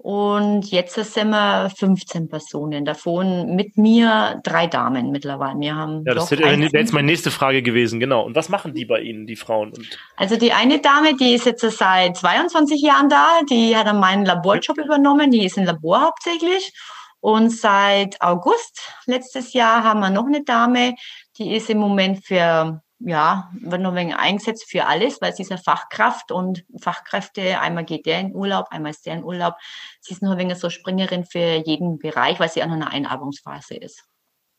[0.00, 2.84] Und jetzt sind wir 15 Personen.
[2.84, 5.58] Davon mit mir drei Damen mittlerweile.
[5.58, 8.24] Wir haben ja, das wäre jetzt meine nächste Frage gewesen, genau.
[8.24, 9.72] Und was machen die bei Ihnen, die Frauen?
[10.16, 14.24] Also die eine Dame, die ist jetzt seit 22 Jahren da, die hat dann meinen
[14.24, 16.72] Laborjob übernommen, die ist im Labor hauptsächlich.
[17.20, 20.94] Und seit August letztes Jahr haben wir noch eine Dame,
[21.38, 25.50] die ist im Moment für ja, wird nur wegen eingesetzt für alles, weil sie ist
[25.50, 29.54] ja Fachkraft und Fachkräfte, einmal geht der in Urlaub, einmal ist der in Urlaub.
[30.00, 32.90] Sie ist nur ein wenig so Springerin für jeden Bereich, weil sie auch noch eine
[32.90, 34.04] Einarbeitungsphase ist.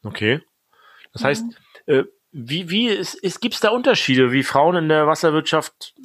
[0.03, 0.41] Okay.
[1.11, 1.53] Das heißt, mhm.
[1.93, 5.95] äh, wie, wie ist, ist, gibt es da Unterschiede, wie Frauen in der Wasserwirtschaft?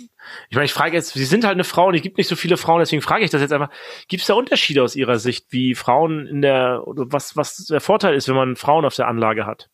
[0.49, 2.37] Ich meine, ich frage jetzt, Sie sind halt eine Frau und es gibt nicht so
[2.37, 3.71] viele Frauen, deswegen frage ich das jetzt einfach.
[4.09, 7.81] Gibt es da Unterschiede aus Ihrer Sicht, wie Frauen in der, oder was, was der
[7.81, 9.69] Vorteil ist, wenn man Frauen auf der Anlage hat?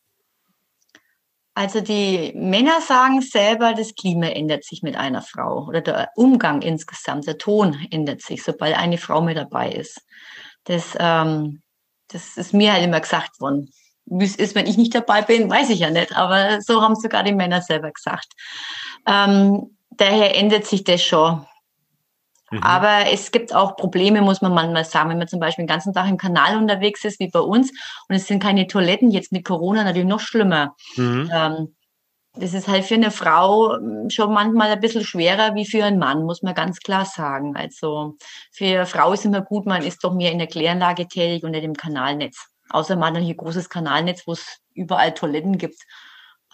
[1.54, 6.62] Also die Männer sagen selber, das Klima ändert sich mit einer Frau oder der Umgang
[6.62, 10.00] insgesamt, der Ton ändert sich, sobald eine Frau mit dabei ist.
[10.64, 11.62] Das, ähm,
[12.08, 13.70] das ist mir halt immer gesagt worden.
[14.06, 16.94] Wie es ist, wenn ich nicht dabei bin, weiß ich ja nicht, aber so haben
[16.96, 18.32] sogar die Männer selber gesagt.
[19.06, 21.46] Ähm, daher ändert sich das schon.
[22.50, 22.62] Mhm.
[22.62, 25.92] Aber es gibt auch Probleme, muss man manchmal sagen, wenn man zum Beispiel den ganzen
[25.92, 27.70] Tag im Kanal unterwegs ist, wie bei uns,
[28.08, 30.74] und es sind keine Toiletten, jetzt mit Corona natürlich noch schlimmer.
[30.96, 31.30] Mhm.
[31.32, 31.74] Ähm,
[32.34, 35.98] das ist halt für eine Frau hm, schon manchmal ein bisschen schwerer wie für einen
[35.98, 37.56] Mann, muss man ganz klar sagen.
[37.56, 38.16] Also
[38.52, 41.52] für eine Frau ist immer gut, man ist doch mehr in der Kläranlage tätig und
[41.52, 42.46] nicht im Kanalnetz.
[42.68, 45.82] Außer man hat ein großes Kanalnetz, wo es überall Toiletten gibt.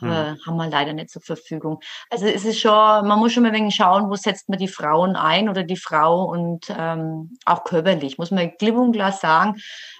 [0.01, 0.11] Hm.
[0.11, 1.81] Äh, haben wir leider nicht zur Verfügung.
[2.11, 4.69] Also es ist schon, man muss schon mal ein wenig schauen, wo setzt man die
[4.69, 9.57] Frauen ein oder die Frau und ähm, auch körperlich, muss man klipp und klar sagen.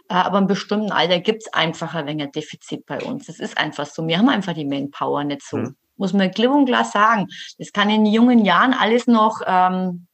[0.09, 3.27] Äh, aber im bestimmten Alter gibt's einfach ein wenig ein Defizit bei uns.
[3.27, 4.07] Das ist einfach so.
[4.07, 5.59] Wir haben einfach die Manpower nicht so.
[5.59, 5.77] Hm.
[5.97, 7.29] Muss man klipp und klar sagen.
[7.59, 10.07] Das kann in jungen Jahren alles noch ähm,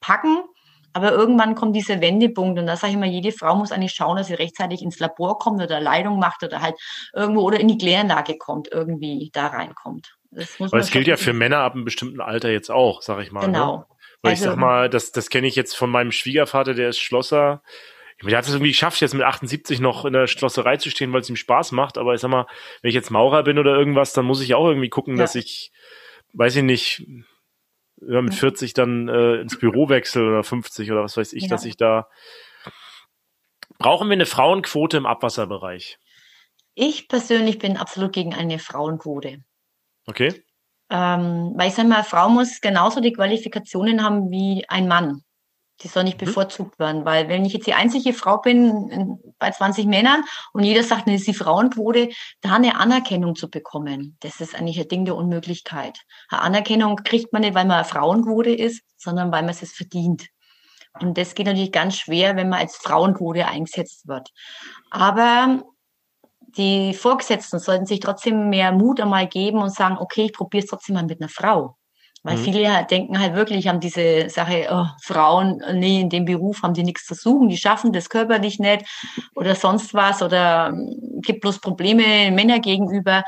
[0.00, 0.42] packen.
[0.94, 4.16] Aber irgendwann kommt dieser Wendepunkt und da sage ich immer, jede Frau muss eigentlich schauen,
[4.16, 6.76] dass sie rechtzeitig ins Labor kommt oder Leitung macht oder halt
[7.12, 10.14] irgendwo oder in die Kläranlage kommt, irgendwie da reinkommt.
[10.30, 13.20] Das muss Weil es gilt ja für Männer ab einem bestimmten Alter jetzt auch, sag
[13.20, 13.40] ich mal.
[13.40, 13.46] Ne?
[13.46, 13.76] Genau.
[13.78, 13.84] Ne?
[14.22, 17.00] Weil also, ich sag mal, das, das kenne ich jetzt von meinem Schwiegervater, der ist
[17.00, 17.62] Schlosser.
[18.22, 21.20] Der hat es irgendwie geschafft, jetzt mit 78 noch in der Schlosserei zu stehen, weil
[21.20, 21.98] es ihm Spaß macht.
[21.98, 22.46] Aber ich sag mal,
[22.80, 25.24] wenn ich jetzt Maurer bin oder irgendwas, dann muss ich auch irgendwie gucken, ja.
[25.24, 25.72] dass ich,
[26.32, 27.04] weiß ich nicht,
[28.08, 31.48] ja, mit 40 dann äh, ins Büro wechsel oder 50 oder was weiß ich, ja.
[31.48, 32.08] dass ich da.
[33.78, 35.98] Brauchen wir eine Frauenquote im Abwasserbereich?
[36.74, 39.38] Ich persönlich bin absolut gegen eine Frauenquote.
[40.06, 40.44] Okay.
[40.90, 45.22] Ähm, weil ich sage mal, Frau muss genauso die Qualifikationen haben wie ein Mann.
[45.84, 46.26] Die soll nicht mhm.
[46.26, 50.64] bevorzugt werden, weil wenn ich jetzt die einzige Frau bin in, bei 20 Männern und
[50.64, 52.08] jeder sagt, das ist die Frauenquote,
[52.40, 56.00] da eine Anerkennung zu bekommen, das ist eigentlich ein Ding der Unmöglichkeit.
[56.30, 60.26] Eine Anerkennung kriegt man nicht, weil man eine Frauenquote ist, sondern weil man es verdient.
[61.00, 64.30] Und das geht natürlich ganz schwer, wenn man als Frauenquote eingesetzt wird.
[64.90, 65.64] Aber
[66.56, 70.70] die Vorgesetzten sollten sich trotzdem mehr Mut einmal geben und sagen, okay, ich probiere es
[70.70, 71.76] trotzdem mal mit einer Frau.
[72.24, 72.42] Weil mhm.
[72.42, 76.82] viele denken halt wirklich, haben diese Sache, oh, Frauen, nee, in dem Beruf haben die
[76.82, 78.86] nichts zu suchen, die schaffen das körperlich nicht
[79.34, 83.24] oder sonst was oder hm, gibt bloß Probleme Männer gegenüber.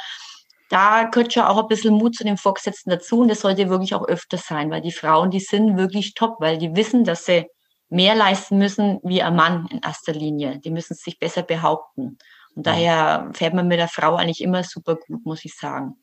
[0.71, 3.95] Da gehört schon auch ein bisschen Mut zu den Vorgesetzten dazu und das sollte wirklich
[3.95, 7.45] auch öfter sein, weil die Frauen, die sind wirklich top, weil die wissen, dass sie
[7.91, 10.59] mehr leisten müssen wie ein Mann in erster Linie.
[10.59, 12.17] Die müssen sich besser behaupten.
[12.55, 15.97] Und daher fährt man mit der Frau eigentlich immer super gut, muss ich sagen.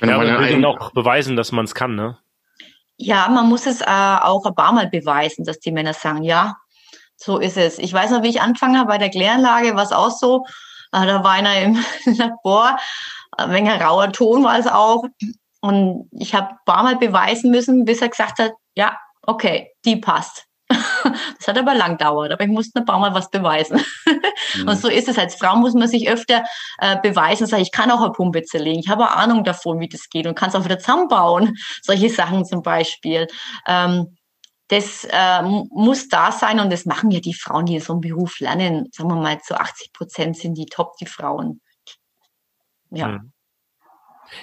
[0.00, 2.18] Wenn ja, man will auch beweisen, dass man es kann, ne?
[2.96, 6.56] Ja, man muss es äh, auch ein paar Mal beweisen, dass die Männer sagen, ja,
[7.16, 7.78] so ist es.
[7.78, 10.44] Ich weiß noch, wie ich anfange bei der Kläranlage, war es auch so.
[10.92, 12.76] Äh, da war einer im Labor,
[13.36, 15.04] ein wenig rauer Ton war es auch.
[15.60, 19.96] Und ich habe ein paar Mal beweisen müssen, bis er gesagt hat, ja, okay, die
[19.96, 20.46] passt.
[21.38, 23.80] Das hat aber lang gedauert, aber ich musste ein paar Mal was beweisen.
[24.56, 24.68] Mhm.
[24.68, 25.18] Und so ist es.
[25.18, 26.44] Als Frau muss man sich öfter
[26.78, 30.08] äh, beweisen, sagen, ich kann auch eine Pumpe zerlegen, ich habe Ahnung davon, wie das
[30.08, 31.56] geht und kann es auch wieder zusammenbauen.
[31.82, 33.26] Solche Sachen zum Beispiel.
[33.66, 34.16] Ähm,
[34.68, 38.40] das äh, muss da sein und das machen ja die Frauen, die so einen Beruf
[38.40, 38.88] lernen.
[38.92, 41.60] Sagen wir mal, zu 80 Prozent sind die top, die Frauen.
[42.90, 43.08] Ja.
[43.08, 43.32] Mhm.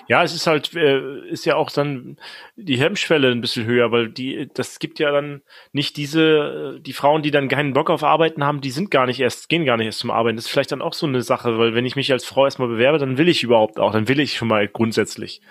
[0.08, 2.18] Ja, es ist halt, äh, ist ja auch dann
[2.56, 6.94] die Hemmschwelle ein bisschen höher, weil die, das gibt ja dann nicht diese, äh, die
[6.94, 9.78] Frauen, die dann keinen Bock auf Arbeiten haben, die sind gar nicht erst, gehen gar
[9.78, 10.36] nicht erst zum Arbeiten.
[10.36, 12.68] Das ist vielleicht dann auch so eine Sache, weil wenn ich mich als Frau erstmal
[12.68, 15.42] bewerbe, dann will ich überhaupt auch, dann will ich schon mal grundsätzlich.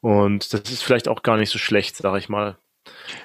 [0.00, 2.58] Und das ist vielleicht auch gar nicht so schlecht, sag ich mal.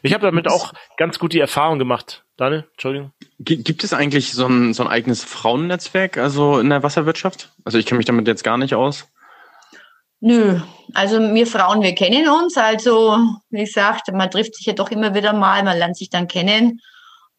[0.01, 2.23] Ich habe damit auch ganz gut die Erfahrung gemacht.
[2.37, 3.13] Daniel, Entschuldigung.
[3.39, 7.51] Gibt es eigentlich so ein, so ein eigenes Frauennetzwerk, also in der Wasserwirtschaft?
[7.63, 9.07] Also ich kenne mich damit jetzt gar nicht aus.
[10.21, 10.59] Nö,
[10.93, 12.55] also wir Frauen, wir kennen uns.
[12.55, 13.17] Also,
[13.49, 16.79] wie gesagt, man trifft sich ja doch immer wieder mal, man lernt sich dann kennen.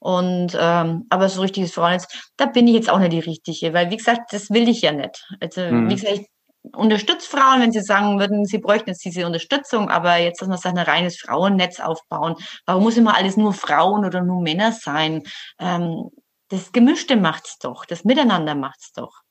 [0.00, 3.88] Und ähm, aber so richtiges Frauennetz, da bin ich jetzt auch nicht die richtige, weil
[3.90, 5.24] wie gesagt, das will ich ja nicht.
[5.40, 5.88] Also mhm.
[5.88, 6.26] wie gesagt, ich
[6.72, 10.58] unterstütze Frauen, wenn sie sagen würden, sie bräuchten jetzt diese Unterstützung, aber jetzt, dass man
[10.58, 12.34] sagt, ein reines Frauennetz aufbauen,
[12.66, 15.22] warum muss immer alles nur Frauen oder nur Männer sein?
[15.60, 16.10] Ähm,
[16.48, 19.21] das Gemischte macht's doch, das Miteinander macht's doch.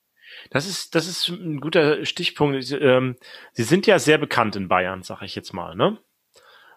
[0.52, 2.62] Das ist, das ist ein guter Stichpunkt.
[2.64, 3.16] Sie, ähm,
[3.54, 5.98] Sie sind ja sehr bekannt in Bayern, sag ich jetzt mal, ne?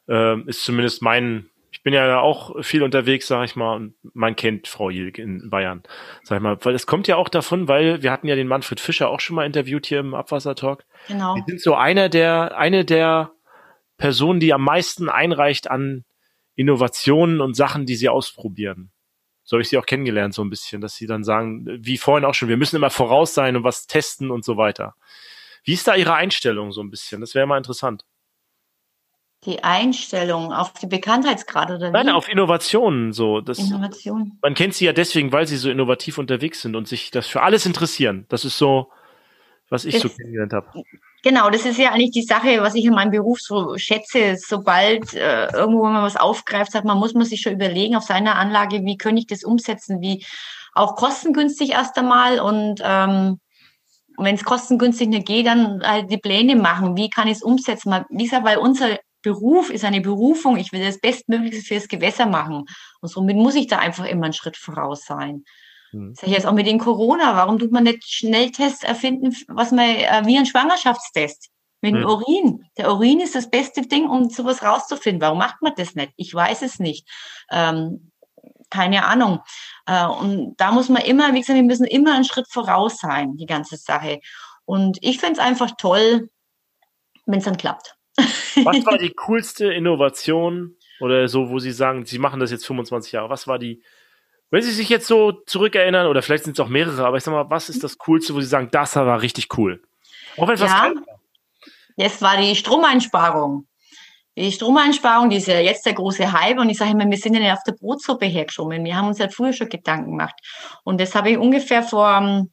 [0.09, 4.37] Ähm, ist zumindest mein, ich bin ja auch viel unterwegs, sag ich mal, und man
[4.37, 5.83] kennt Frau Jilk in Bayern,
[6.23, 8.79] sag ich mal, weil es kommt ja auch davon, weil wir hatten ja den Manfred
[8.79, 10.87] Fischer auch schon mal interviewt hier im Abwassertalk.
[11.09, 11.35] Genau.
[11.35, 13.33] Die sind so einer der, eine der
[13.97, 16.05] Personen, die am meisten einreicht an
[16.55, 18.93] Innovationen und Sachen, die sie ausprobieren
[19.45, 22.25] so habe ich sie auch kennengelernt, so ein bisschen, dass sie dann sagen, wie vorhin
[22.25, 24.95] auch schon, wir müssen immer voraus sein und was testen und so weiter.
[25.65, 27.21] Wie ist da Ihre Einstellung so ein bisschen?
[27.21, 28.05] Das wäre mal interessant.
[29.45, 31.93] Die Einstellung auf die Bekanntheitsgrade oder wie?
[31.93, 33.43] Nein, auf Innovationen so.
[33.43, 34.39] Das, Innovation.
[34.41, 37.43] Man kennt sie ja deswegen, weil sie so innovativ unterwegs sind und sich das für
[37.43, 38.25] alles interessieren.
[38.31, 38.91] Das ist so,
[39.69, 40.83] was ich das, so kennengelernt habe.
[41.25, 44.37] Genau, das ist ja eigentlich die Sache, was ich in meinem Beruf so schätze.
[44.37, 48.37] Sobald äh, irgendwo man was aufgreift, sagt man, muss man sich schon überlegen auf seiner
[48.37, 50.27] Anlage, wie könnte ich das umsetzen, wie
[50.75, 53.41] auch kostengünstig erst einmal und ähm,
[54.19, 56.95] wenn es kostengünstig nicht geht, dann halt die Pläne machen.
[56.95, 58.05] Wie kann ich es umsetzen?
[58.11, 60.59] Wie gesagt, weil unser Beruf ist eine Berufung.
[60.59, 62.67] Ich will das Bestmögliche fürs Gewässer machen.
[63.01, 65.45] Und somit muss ich da einfach immer einen Schritt voraus sein.
[65.95, 66.15] Hm.
[66.15, 67.37] Sag ich jetzt auch mit den Corona.
[67.37, 71.51] Warum tut man nicht Schnelltests erfinden, was man äh, wie ein Schwangerschaftstest?
[71.81, 72.09] Mit dem hm.
[72.09, 72.65] Urin.
[72.77, 75.21] Der Urin ist das beste Ding, um sowas rauszufinden.
[75.21, 76.13] Warum macht man das nicht?
[76.17, 77.09] Ich weiß es nicht.
[77.51, 78.11] Ähm,
[78.71, 79.41] keine Ahnung.
[79.87, 83.37] Äh, und da muss man immer, wie gesagt, wir müssen immer einen Schritt voraus sein,
[83.37, 84.21] die ganze Sache.
[84.65, 86.31] Und ich finde es einfach toll,
[87.27, 87.97] wenn es dann klappt.
[88.17, 93.13] Was war die coolste Innovation oder so, wo Sie sagen, Sie machen das jetzt 25
[93.13, 93.31] Jahre?
[93.31, 93.83] Was war die,
[94.55, 97.33] wenn Sie sich jetzt so zurückerinnern, oder vielleicht sind es auch mehrere, aber ich sag
[97.33, 99.83] mal, was ist das Coolste, wo Sie sagen, das war richtig cool?
[100.37, 100.93] Auch etwas ja,
[101.97, 103.67] Das war die Stromeinsparung.
[104.37, 107.35] Die Stromeinsparung, die ist ja jetzt der große Hype und ich sage immer, wir sind
[107.35, 108.85] ja nicht auf der Brotsuppe hergeschwommen.
[108.85, 110.35] Wir haben uns ja früher schon Gedanken gemacht.
[110.85, 112.47] Und das habe ich ungefähr vor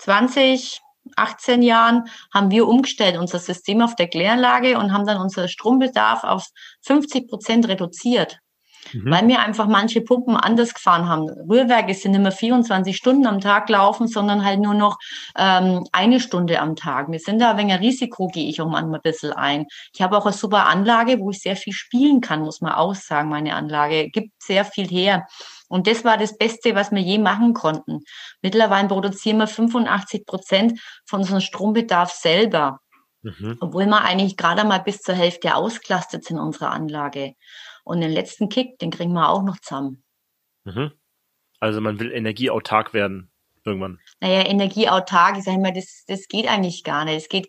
[0.00, 0.80] 20,
[1.16, 6.24] 18 Jahren haben wir umgestellt unser System auf der Kläranlage und haben dann unseren Strombedarf
[6.24, 6.46] auf
[6.82, 8.38] 50 Prozent reduziert
[8.92, 9.10] mhm.
[9.10, 11.28] weil wir einfach manche Pumpen anders gefahren haben.
[11.28, 14.98] Rührwerke sind nicht mehr 24 Stunden am Tag laufen, sondern halt nur noch
[15.36, 17.10] ähm, eine Stunde am Tag.
[17.10, 19.66] Wir sind da ein wenig Risiko, gehe ich auch manchmal ein bisschen ein.
[19.92, 22.94] Ich habe auch eine super Anlage, wo ich sehr viel spielen kann, muss man auch
[22.94, 23.28] sagen.
[23.28, 25.26] Meine Anlage gibt sehr viel her.
[25.68, 28.00] Und das war das Beste, was wir je machen konnten.
[28.42, 32.78] Mittlerweile produzieren wir 85 Prozent von unserem Strombedarf selber.
[33.22, 33.56] Mhm.
[33.60, 37.34] Obwohl wir eigentlich gerade mal bis zur Hälfte ausgelastet sind in unserer Anlage.
[37.84, 40.02] Und den letzten Kick, den kriegen wir auch noch zusammen.
[40.64, 40.92] Mhm.
[41.60, 43.30] Also man will energieautark werden
[43.64, 44.00] irgendwann.
[44.20, 47.16] Naja, energieautark, ich sage mal, das, das geht eigentlich gar nicht.
[47.16, 47.48] Es geht,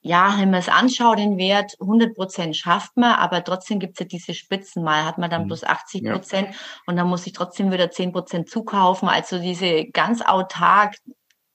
[0.00, 4.00] ja, wenn man es anschaut, den Wert, 100 Prozent schafft man, aber trotzdem gibt es
[4.00, 4.82] ja diese Spitzen.
[4.82, 5.48] Mal hat man dann mhm.
[5.48, 6.56] bloß 80 Prozent ja.
[6.86, 9.08] und dann muss ich trotzdem wieder 10 Prozent zukaufen.
[9.08, 10.96] Also diese ganz autark,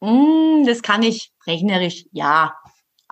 [0.01, 2.55] mh, hm, das kann ich rechnerisch, ja,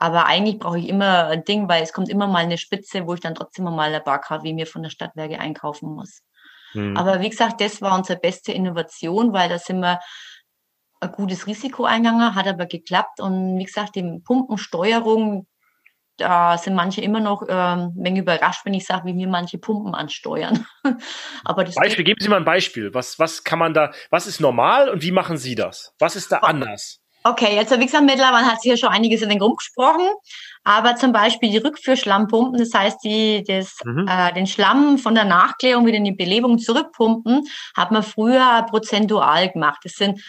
[0.03, 3.13] aber eigentlich brauche ich immer ein Ding, weil es kommt immer mal eine Spitze, wo
[3.13, 6.23] ich dann trotzdem mal ein paar KW mir von der Stadtwerke einkaufen muss.
[6.73, 6.97] Mhm.
[6.97, 10.01] Aber wie gesagt, das war unsere beste Innovation, weil da sind wir
[10.99, 13.21] ein gutes Risiko eingegangen, hat aber geklappt.
[13.21, 15.47] Und wie gesagt, die Pumpensteuerung,
[16.17, 19.95] da sind manche immer noch ähm, ein überrascht, wenn ich sage, wie wir manche Pumpen
[19.95, 20.65] ansteuern.
[21.45, 22.93] aber das Beispiel, geben Sie mal ein Beispiel.
[22.93, 25.93] Was, was kann man da, was ist normal und wie machen Sie das?
[25.97, 27.02] Was ist da anders?
[27.25, 30.09] Okay, jetzt wie gesagt, mittlerweile hat sich ja schon einiges in den Grund gesprochen,
[30.65, 34.07] aber zum Beispiel die Rückführschlammpumpen, das heißt, die das, mhm.
[34.09, 39.49] äh, den Schlamm von der Nachklärung wieder in die Belebung zurückpumpen, hat man früher prozentual
[39.49, 39.79] gemacht.
[39.83, 40.21] Das sind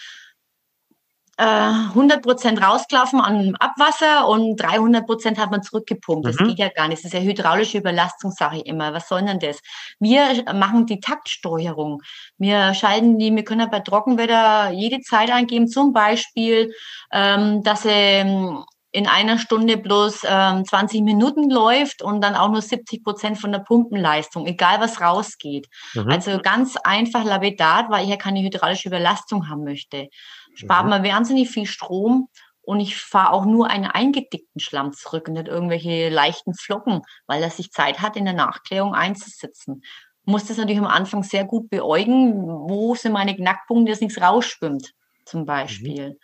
[1.37, 6.25] 100 äh, Prozent rausgelaufen an Abwasser und 300 Prozent hat man zurückgepumpt.
[6.25, 6.47] Das mhm.
[6.47, 7.03] geht ja gar nicht.
[7.03, 8.93] Das ist ja hydraulische Überlastung, sage ich immer.
[8.93, 9.59] Was soll denn das?
[9.99, 12.01] Wir machen die Taktsteuerung.
[12.37, 16.73] Wir schalten die, wir können ja bei Trockenwetter jede Zeit eingeben, zum Beispiel,
[17.11, 22.49] ähm, dass sie ähm, in einer Stunde bloß ähm, 20 Minuten läuft und dann auch
[22.49, 25.67] nur 70 Prozent von der Pumpenleistung, egal was rausgeht.
[25.95, 26.09] Mhm.
[26.09, 30.07] Also ganz einfach labedat, weil ich ja keine hydraulische Überlastung haben möchte
[30.55, 30.89] spart mhm.
[30.89, 32.29] man wahnsinnig viel Strom
[32.61, 37.43] und ich fahre auch nur einen eingedickten Schlamm zurück und nicht irgendwelche leichten Flocken, weil
[37.43, 39.83] er sich Zeit hat, in der Nachklärung einzusitzen.
[40.23, 44.93] Muss das natürlich am Anfang sehr gut beäugen, wo sind meine Knackpunkte, dass nichts rausschwimmt,
[45.25, 45.45] zum mhm.
[45.45, 46.09] Beispiel.
[46.09, 46.15] Mhm.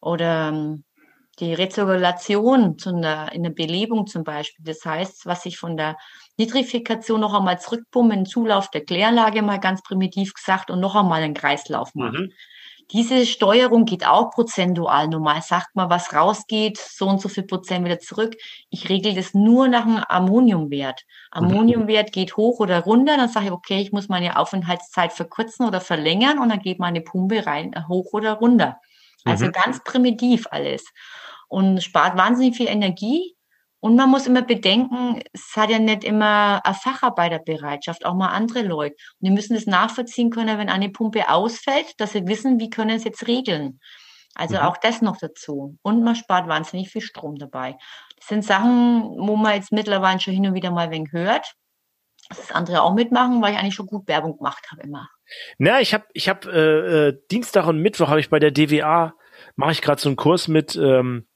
[0.00, 0.84] Oder ähm,
[1.38, 3.02] die Rezirkulation in
[3.42, 4.64] der Belebung zum Beispiel.
[4.64, 5.96] Das heißt, was ich von der
[6.38, 11.22] Nitrifikation noch einmal zurückpumpe, einen Zulauf der Kläranlage mal ganz primitiv gesagt und noch einmal
[11.22, 12.26] einen Kreislauf machen.
[12.26, 12.32] Mhm.
[12.92, 15.08] Diese Steuerung geht auch prozentual.
[15.08, 18.36] Normal sagt man, was rausgeht, so und so viel Prozent wieder zurück.
[18.70, 21.02] Ich regle das nur nach dem Ammoniumwert.
[21.32, 23.16] Ammoniumwert geht hoch oder runter.
[23.16, 27.00] Dann sage ich, okay, ich muss meine Aufenthaltszeit verkürzen oder verlängern und dann geht meine
[27.00, 28.78] Pumpe rein, äh, hoch oder runter.
[29.24, 29.52] Also mhm.
[29.52, 30.84] ganz primitiv alles.
[31.48, 33.35] Und spart wahnsinnig viel Energie,
[33.86, 38.62] und man muss immer bedenken, es hat ja nicht immer eine Facharbeiterbereitschaft, auch mal andere
[38.62, 38.96] Leute.
[39.20, 42.98] Und die müssen das nachvollziehen können, wenn eine Pumpe ausfällt, dass sie wissen, wie können
[42.98, 43.78] sie jetzt regeln.
[44.34, 44.62] Also mhm.
[44.62, 45.78] auch das noch dazu.
[45.82, 47.76] Und man spart wahnsinnig viel Strom dabei.
[48.16, 51.54] Das sind Sachen, wo man jetzt mittlerweile schon hin und wieder mal wenig hört.
[52.28, 55.08] Das andere auch mitmachen, weil ich eigentlich schon gut Werbung gemacht habe immer.
[55.58, 59.14] Na, ich habe ich hab, äh, äh, Dienstag und Mittwoch habe ich bei der DWA,
[59.54, 61.28] mache ich gerade so einen Kurs mit ähm,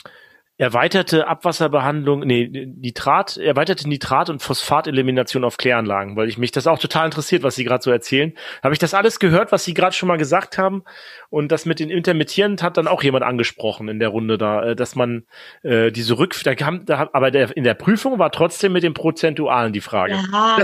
[0.60, 6.78] erweiterte Abwasserbehandlung, nee, Nitrat, erweiterte Nitrat- und Phosphatelimination auf Kläranlagen, weil ich mich das auch
[6.78, 8.34] total interessiert, was Sie gerade so erzählen.
[8.62, 10.84] Habe ich das alles gehört, was Sie gerade schon mal gesagt haben?
[11.30, 14.76] Und das mit den intermittierend hat dann auch jemand angesprochen in der Runde da, äh,
[14.76, 15.24] dass man
[15.62, 18.92] äh, diese Rück, da kam, da, aber der, in der Prüfung war trotzdem mit dem
[18.92, 20.12] Prozentualen die Frage.
[20.12, 20.58] Ja.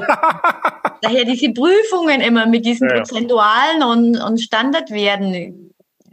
[1.00, 2.96] Daher diese Prüfungen immer mit diesen ja.
[2.96, 5.65] Prozentualen und, und Standardwerten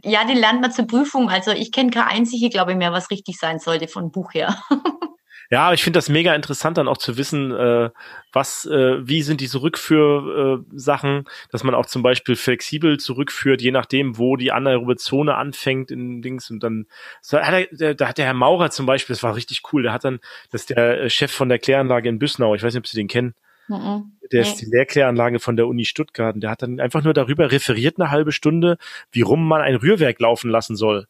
[0.04, 1.30] Ja, den lernt man zur Prüfung.
[1.30, 4.56] Also ich kenne kein einzige, glaube ich, mehr, was richtig sein sollte von Buch her.
[5.50, 7.90] Ja, aber ich finde das mega interessant, dann auch zu wissen, äh,
[8.32, 13.70] was, äh, wie sind diese Rückführsachen, äh, dass man auch zum Beispiel flexibel zurückführt, je
[13.70, 16.86] nachdem, wo die anaerobe Zone anfängt in Dings und dann,
[17.20, 19.92] so, hat er, da hat der Herr Maurer zum Beispiel, das war richtig cool, der
[19.92, 20.18] hat dann,
[20.50, 22.96] das ist der äh, Chef von der Kläranlage in Büsnau, ich weiß nicht, ob Sie
[22.96, 23.34] den kennen.
[23.68, 24.12] Mhm.
[24.32, 26.34] Der ist die Lehrkläranlage von der Uni Stuttgart.
[26.34, 28.78] Und der hat dann einfach nur darüber referiert eine halbe Stunde,
[29.10, 31.06] wie rum man ein Rührwerk laufen lassen soll.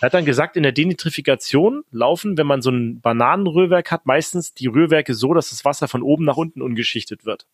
[0.00, 4.54] Er hat dann gesagt, in der Denitrifikation laufen, wenn man so ein Bananenrührwerk hat, meistens
[4.54, 7.46] die Rührwerke so, dass das Wasser von oben nach unten ungeschichtet wird.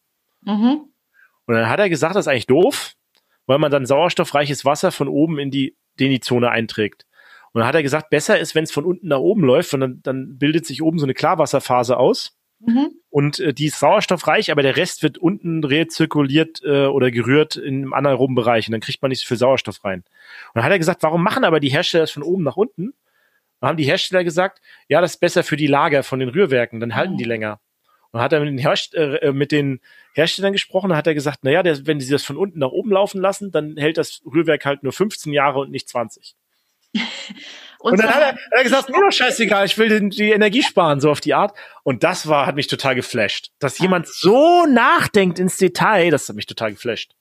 [0.42, 0.88] Mhm.
[1.46, 2.94] Und dann hat er gesagt, das ist eigentlich doof,
[3.46, 7.06] weil man dann sauerstoffreiches Wasser von oben in die Denizone einträgt.
[7.52, 9.80] Und dann hat er gesagt, besser ist, wenn es von unten nach oben läuft, und
[9.80, 12.36] dann, dann bildet sich oben so eine Klarwasserphase aus.
[12.60, 12.90] Mhm.
[13.14, 17.82] Und äh, die ist sauerstoffreich, aber der Rest wird unten rezirkuliert äh, oder gerührt in
[17.82, 20.00] einem anaeroben Bereich und dann kriegt man nicht so viel Sauerstoff rein.
[20.00, 22.92] Und dann hat er gesagt, warum machen aber die Hersteller das von oben nach unten?
[23.60, 26.80] Dann haben die Hersteller gesagt, ja, das ist besser für die Lager von den Rührwerken,
[26.80, 27.18] dann halten mhm.
[27.18, 27.60] die länger.
[28.10, 29.78] Und dann hat er mit den, Herst äh, mit den
[30.14, 32.90] Herstellern gesprochen, dann hat er gesagt, naja, der, wenn sie das von unten nach oben
[32.90, 36.34] laufen lassen, dann hält das Rührwerk halt nur 15 Jahre und nicht 20.
[37.84, 40.30] Und, und dann hat er, hat er, gesagt, mir doch scheißegal, ich will die, die
[40.30, 41.54] Energie sparen, so auf die Art.
[41.82, 43.50] Und das war, hat mich total geflasht.
[43.58, 47.12] Dass jemand so nachdenkt ins Detail, das hat mich total geflasht.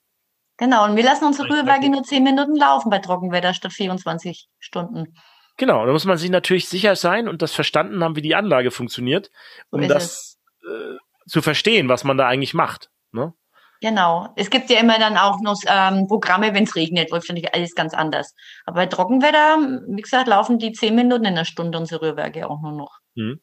[0.56, 5.14] Genau, und wir lassen unsere Rührwerke nur 10 Minuten laufen bei Trockenwetter statt 24 Stunden.
[5.58, 8.70] Genau, da muss man sich natürlich sicher sein und das verstanden haben, wie die Anlage
[8.70, 9.30] funktioniert,
[9.68, 10.96] um so das äh,
[11.28, 12.88] zu verstehen, was man da eigentlich macht.
[13.12, 13.34] Ne?
[13.84, 14.32] Genau.
[14.34, 17.74] Es gibt ja immer dann auch noch ähm, Programme, wenn es regnet, läuft natürlich alles
[17.74, 18.34] ganz anders.
[18.64, 22.62] Aber bei Trockenwetter, wie gesagt, laufen die zehn Minuten in der Stunde unsere Rührwerke auch
[22.62, 23.00] nur noch.
[23.14, 23.42] Mhm.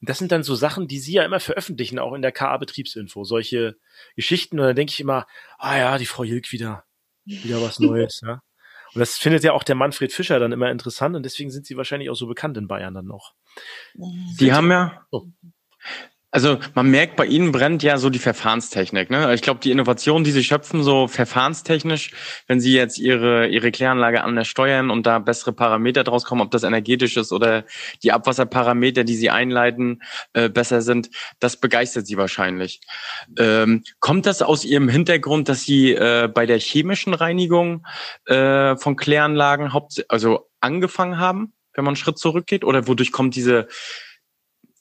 [0.00, 3.22] Und das sind dann so Sachen, die Sie ja immer veröffentlichen, auch in der KA-Betriebsinfo.
[3.22, 3.76] Solche
[4.16, 4.58] Geschichten.
[4.58, 5.24] Und dann denke ich immer,
[5.56, 6.82] ah ja, die Frau Jilk wieder,
[7.24, 8.22] wieder was Neues.
[8.26, 8.40] ja.
[8.92, 11.76] Und das findet ja auch der Manfred Fischer dann immer interessant und deswegen sind sie
[11.76, 13.34] wahrscheinlich auch so bekannt in Bayern dann noch.
[13.94, 15.26] Die haben ja, oh.
[16.36, 19.08] Also man merkt, bei Ihnen brennt ja so die Verfahrenstechnik.
[19.08, 19.32] Ne?
[19.32, 22.10] Ich glaube, die Innovation, die Sie schöpfen, so verfahrenstechnisch,
[22.46, 26.50] wenn Sie jetzt Ihre, Ihre Kläranlage anders steuern und da bessere Parameter draus kommen, ob
[26.50, 27.64] das energetisch ist oder
[28.02, 30.02] die Abwasserparameter, die Sie einleiten,
[30.34, 31.08] äh, besser sind,
[31.40, 32.82] das begeistert Sie wahrscheinlich.
[33.38, 37.86] Ähm, kommt das aus Ihrem Hintergrund, dass Sie äh, bei der chemischen Reinigung
[38.26, 42.62] äh, von Kläranlagen haupt also angefangen haben, wenn man einen Schritt zurückgeht?
[42.62, 43.68] Oder wodurch kommt diese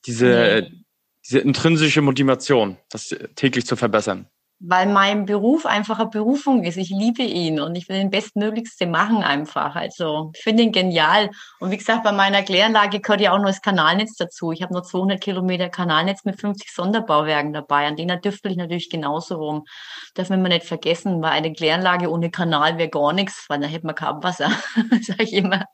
[0.05, 0.84] diese nee
[1.25, 4.27] diese intrinsische Motivation, das täglich zu verbessern?
[4.59, 6.77] Weil mein Beruf einfach eine Berufung ist.
[6.77, 9.75] Ich liebe ihn und ich will den Bestmöglichste machen einfach.
[9.75, 11.29] Also ich finde ihn genial.
[11.59, 14.53] Und wie gesagt, bei meiner Kläranlage gehört ja auch noch das Kanalnetz dazu.
[14.53, 17.85] Ich habe nur 200 Kilometer Kanalnetz mit 50 Sonderbauwerken dabei.
[17.85, 19.65] An denen dürfte ich natürlich genauso rum.
[20.13, 23.85] Darf man nicht vergessen, weil eine Kläranlage ohne Kanal wäre gar nichts, weil dann hätte
[23.85, 24.51] man kein Abwasser,
[25.01, 25.65] sage ich immer.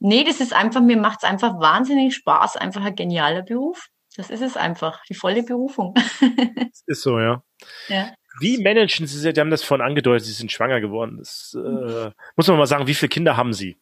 [0.00, 2.58] nee, das ist einfach, mir macht es einfach wahnsinnig Spaß.
[2.58, 3.88] Einfach ein genialer Beruf.
[4.16, 5.94] Das ist es einfach, die volle Berufung.
[6.56, 7.42] das ist so, ja.
[7.88, 8.12] ja.
[8.40, 11.18] Wie managen Sie, Sie haben das vorhin angedeutet, Sie sind schwanger geworden.
[11.18, 13.80] Das äh, muss man mal sagen, wie viele Kinder haben Sie?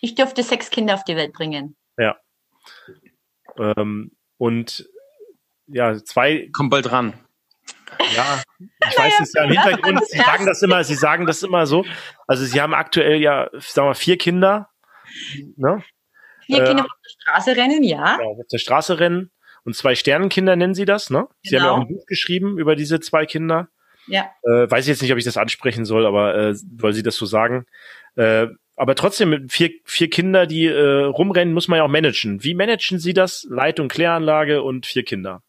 [0.00, 1.76] Ich dürfte sechs Kinder auf die Welt bringen.
[1.98, 2.16] Ja.
[3.58, 4.88] Ähm, und
[5.66, 6.48] ja, zwei.
[6.52, 7.14] Kommt bald ran.
[8.14, 10.06] Ja, ich weiß es ja im Hintergrund.
[10.06, 11.84] Sie sagen das immer, Sie sagen das immer so.
[12.26, 14.70] Also Sie haben aktuell ja, sagen wir, vier Kinder.
[15.56, 15.82] Ne?
[16.44, 18.16] Vier Kinder äh, auf der Straße rennen, ja.
[18.16, 19.30] Genau, auf der Straße rennen.
[19.66, 21.26] Und zwei Sternenkinder nennen Sie das, ne?
[21.42, 21.62] Sie genau.
[21.62, 23.68] haben ja auch ein Buch geschrieben über diese zwei Kinder.
[24.06, 24.30] Ja.
[24.44, 27.16] Äh, weiß ich jetzt nicht, ob ich das ansprechen soll, aber äh, weil Sie das
[27.16, 27.66] so sagen.
[28.14, 32.44] Äh, aber trotzdem mit vier, vier Kinder, die äh, rumrennen, muss man ja auch managen.
[32.44, 33.44] Wie managen Sie das?
[33.50, 35.42] Leitung, Kläranlage und vier Kinder.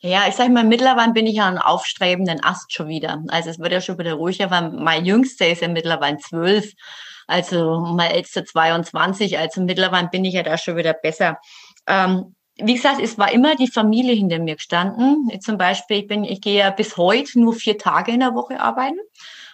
[0.00, 3.22] Ja, ich sag mal, mittlerweile bin ich ja ein aufstrebenden Ast schon wieder.
[3.28, 6.72] Also es wird ja schon wieder ruhiger, weil mein Jüngster ist ja mittlerweile zwölf,
[7.28, 11.38] also mein ältester 22, also mittlerweile bin ich ja da schon wieder besser.
[11.86, 15.30] Ähm, wie gesagt, es war immer die Familie hinter mir gestanden.
[15.40, 18.60] Zum Beispiel, ich bin, ich gehe ja bis heute nur vier Tage in der Woche
[18.60, 18.98] arbeiten.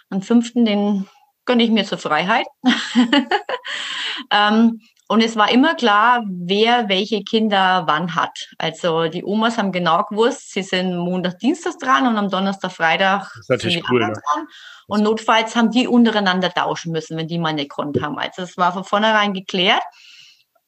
[0.09, 1.07] Am fünften, den
[1.45, 2.45] gönne ich mir zur Freiheit.
[4.31, 8.47] ähm, und es war immer klar, wer welche Kinder wann hat.
[8.57, 13.29] Also die Omas haben genau gewusst, sie sind Montag, Dienstag dran und am Donnerstag, Freitag
[13.41, 14.13] sind die cool, ne?
[14.13, 14.47] dran.
[14.87, 18.17] Und notfalls haben die untereinander tauschen müssen, wenn die mal nicht konnten haben.
[18.17, 19.83] Also es war von vornherein geklärt.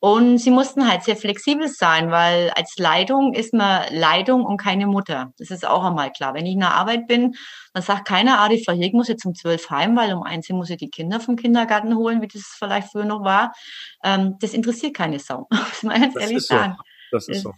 [0.06, 4.86] Und sie mussten halt sehr flexibel sein, weil als Leitung ist man Leitung und keine
[4.86, 5.34] Mutter.
[5.40, 6.36] Das ist auch einmal klar.
[6.36, 7.34] Wenn ich in der Arbeit bin,
[7.74, 10.48] dann sagt keiner, ah, die Frau Heg muss jetzt um zwölf heim, weil um eins
[10.50, 13.52] muss sie die Kinder vom Kindergarten holen, wie das vielleicht früher noch war.
[14.04, 16.76] Ähm, das interessiert keine Sau, muss man ganz das ehrlich sagen.
[16.78, 16.84] So.
[17.10, 17.54] Das ist so.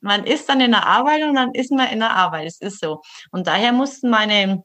[0.00, 2.46] Man ist dann in der Arbeit und dann ist man in der Arbeit.
[2.46, 3.02] Das ist so.
[3.30, 4.64] Und daher mussten meine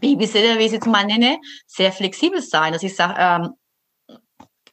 [0.00, 1.36] Babysitter, wie ich es jetzt mal nenne,
[1.66, 3.50] sehr flexibel sein, dass ich sage, ähm,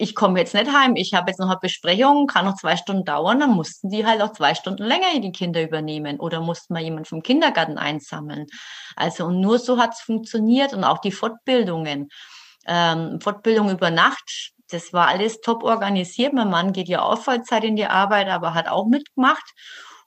[0.01, 3.03] ich komme jetzt nicht heim, ich habe jetzt noch eine Besprechung, kann noch zwei Stunden
[3.03, 6.81] dauern, dann mussten die halt auch zwei Stunden länger die Kinder übernehmen oder mussten mal
[6.81, 8.47] jemand vom Kindergarten einsammeln.
[8.95, 12.07] Also und nur so hat es funktioniert und auch die Fortbildungen.
[12.65, 16.31] Ähm, Fortbildung über Nacht, das war alles top organisiert.
[16.31, 19.51] Mein Mann geht ja auch Vollzeit in die Arbeit, aber hat auch mitgemacht.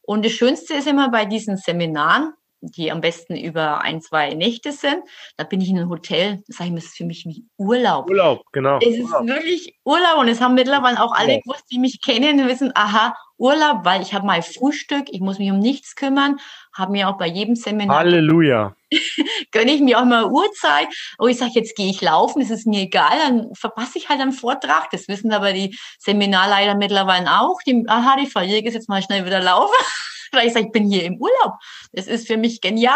[0.01, 2.32] Und das Schönste ist immer bei diesen Seminaren,
[2.62, 5.02] die am besten über ein, zwei Nächte sind.
[5.36, 7.44] Da bin ich in einem Hotel, das sage ich mir, das ist für mich wie
[7.58, 8.08] Urlaub.
[8.08, 8.78] Urlaub, genau.
[8.80, 9.26] Es ist Urlaub.
[9.26, 11.40] wirklich Urlaub und es haben mittlerweile auch alle Ja.
[11.40, 15.51] gewusst, die mich kennen, wissen, aha, Urlaub, weil ich habe mein Frühstück, ich muss mich
[15.51, 16.38] um nichts kümmern,
[16.72, 18.76] habe mir auch bei jedem Seminar Halleluja.
[19.51, 20.86] gönne ich mir auch mal Uhrzeit.
[21.18, 24.20] Oh, ich sage, jetzt gehe ich laufen, das ist mir egal, dann verpasse ich halt
[24.20, 24.90] einen Vortrag.
[24.90, 27.59] Das wissen aber die Seminarleiter mittlerweile auch.
[27.66, 29.74] Die, aha, die Jäger ist jetzt mal schnell wieder laufen.
[30.32, 31.55] Weil ich sage, ich bin hier im Urlaub.
[31.93, 32.95] Das ist für mich genial.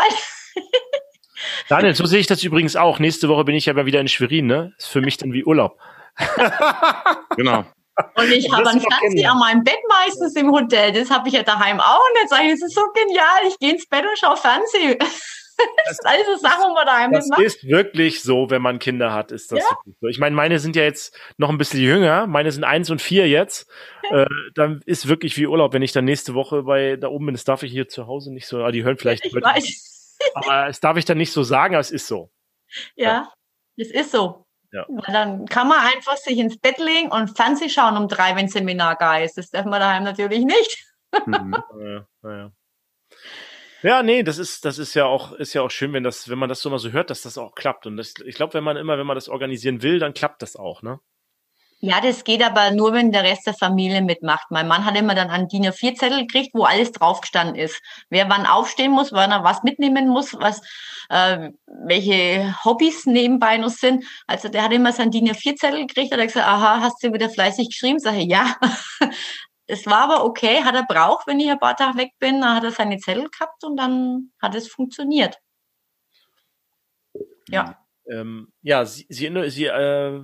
[1.69, 3.01] Daniel, so sehe ich das übrigens auch.
[3.01, 4.73] Nächste Woche bin ich ja wieder in Schwerin, ne?
[4.79, 5.79] Ist für mich dann wie Urlaub.
[7.37, 7.67] Genau.
[8.15, 10.93] Und ich Das habe einen Fernseher an meinem Bett meistens im Hotel.
[10.93, 12.01] Das habe ich ja daheim auch.
[12.11, 13.47] Und jetzt sage ich, das ist so genial.
[13.49, 14.99] Ich gehe ins Bett und schaue Fernsehen.
[15.87, 17.41] Das ist alles Sachen, wo man daheim Das macht.
[17.41, 19.65] ist wirklich so, wenn man Kinder hat, ist das Ja.
[20.03, 20.07] so.
[20.09, 22.27] Ich meine, meine sind ja jetzt noch ein bisschen jünger.
[22.27, 23.67] Meine sind eins und vier jetzt.
[24.11, 27.35] Äh, dann ist wirklich wie Urlaub, wenn ich dann nächste Woche bei da oben bin.
[27.35, 28.63] Das darf ich hier zu Hause nicht so.
[28.63, 29.25] Ah, die hören vielleicht.
[29.25, 30.19] Ich weiß.
[30.35, 32.31] Aber das darf ich dann nicht so sagen, aber es ist so.
[32.95, 33.33] Ja,
[33.79, 34.45] das ist so.
[34.73, 34.85] Ja.
[34.89, 38.49] Weil dann kann man einfach sich ins Bett legen und Fernsehen schauen um drei, wenn
[38.49, 39.39] Seminar geil ist.
[39.39, 40.85] Das darf man daheim natürlich nicht.
[41.27, 41.57] Mhm.
[42.23, 42.53] Ja, ja.
[43.83, 46.39] Ja, nee, das ist, das ist ja auch, ist ja auch schön, wenn das, wenn
[46.39, 47.87] man das so mal so hört, dass das auch klappt.
[47.87, 50.57] Und das, ich glaube, wenn man immer, wenn man das organisieren will, dann klappt das
[50.57, 50.99] auch, ne?
[51.81, 54.51] Ja, das geht aber nur, wenn der Rest der Familie mitmacht.
[54.51, 57.83] Mein Mann hat immer dann einen DIN A4-Zettel gekriegt, wo alles draufgestanden ist.
[58.09, 60.63] Wer wann aufstehen muss, wann er was mitnehmen muss, was,
[61.11, 64.05] äh, welche Hobbys nebenbei noch sind.
[64.27, 67.29] Also der hat immer seinen DIN A4-Zettel gekriegt, hat er gesagt, aha, hast du wieder
[67.29, 67.99] fleißig geschrieben?
[67.99, 68.57] Sag ich, ja.
[69.69, 72.55] Es war aber okay, hat er braucht, wenn ich ein paar Tage weg bin, dann
[72.55, 75.39] hat er seine Zettel gehabt und dann hat es funktioniert.
[77.49, 77.77] Ja.
[78.09, 80.23] Ähm, ja, Sie, Sie, Sie äh,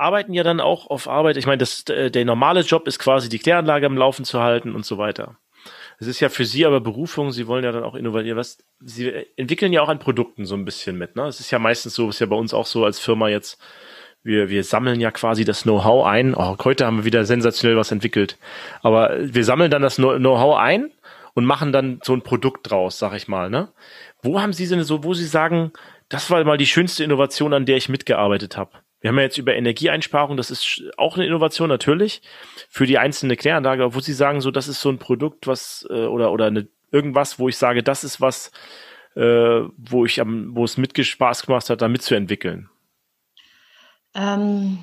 [0.00, 1.36] arbeiten ja dann auch auf Arbeit.
[1.36, 4.74] Ich meine, das, äh, der normale Job ist quasi die Kläranlage am Laufen zu halten
[4.74, 5.36] und so weiter.
[5.98, 7.30] Es ist ja für Sie aber Berufung.
[7.30, 8.36] Sie wollen ja dann auch innovieren.
[8.36, 11.14] Was, Sie entwickeln ja auch an Produkten so ein bisschen mit.
[11.14, 11.26] Ne?
[11.26, 13.60] Es ist ja meistens so, ist ja bei uns auch so als Firma jetzt.
[14.22, 16.34] Wir, wir sammeln ja quasi das Know-how ein.
[16.34, 18.38] Oh, heute haben wir wieder sensationell was entwickelt.
[18.82, 20.90] Aber wir sammeln dann das Know-how ein
[21.34, 23.50] und machen dann so ein Produkt draus, sag ich mal.
[23.50, 23.68] Ne?
[24.22, 25.72] Wo haben Sie denn so, wo Sie sagen,
[26.08, 28.72] das war mal die schönste Innovation, an der ich mitgearbeitet habe?
[29.00, 32.20] Wir haben ja jetzt über Energieeinsparung, das ist auch eine Innovation natürlich
[32.68, 36.04] für die einzelne Kläranlage, wo Sie sagen, so das ist so ein Produkt, was äh,
[36.06, 38.50] oder oder eine, irgendwas, wo ich sage, das ist was,
[39.16, 39.22] äh,
[39.76, 42.68] wo ich am, wo es mit Spaß gemacht hat, da mitzuentwickeln.
[44.14, 44.78] Ähm,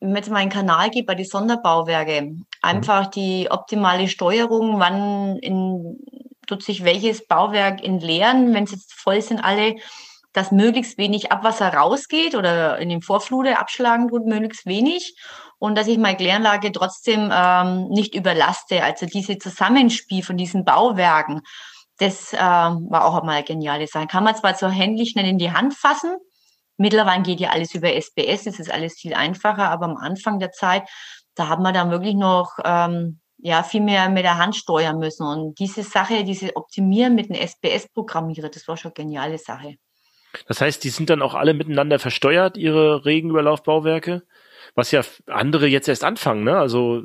[0.00, 5.98] wenn jetzt mal einen Kanal gibt bei die Sonderbauwerke, einfach die optimale Steuerung, wann in,
[6.46, 9.76] tut sich welches Bauwerk entleeren, wenn es jetzt voll sind alle,
[10.36, 15.16] dass möglichst wenig Abwasser rausgeht oder in den Vorflute abschlagen tut, möglichst wenig
[15.58, 18.82] und dass ich meine Kläranlage trotzdem ähm, nicht überlaste.
[18.84, 21.40] Also diese Zusammenspiel von diesen Bauwerken,
[21.98, 24.06] das äh, war auch einmal geniale Sache.
[24.06, 26.16] Kann man zwar so händlich schnell in die Hand fassen,
[26.78, 30.52] Mittlerweile geht ja alles über SBS, es ist alles viel einfacher, aber am Anfang der
[30.52, 30.88] Zeit,
[31.34, 35.26] da haben wir dann wirklich noch ähm, ja viel mehr mit der Hand steuern müssen.
[35.26, 39.76] Und diese Sache, diese Optimieren mit dem SBS-Programmierer, das war schon eine geniale Sache.
[40.46, 44.22] Das heißt, die sind dann auch alle miteinander versteuert, ihre Regenüberlaufbauwerke?
[44.74, 46.58] Was ja andere jetzt erst anfangen, ne?
[46.58, 47.02] Also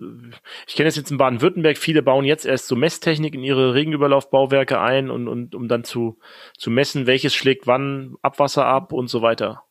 [0.67, 4.79] ich kenne es jetzt in Baden-Württemberg, viele bauen jetzt erst so Messtechnik in ihre Regenüberlaufbauwerke
[4.81, 6.19] ein und, und um dann zu,
[6.57, 9.63] zu messen, welches schlägt wann Abwasser ab und so weiter.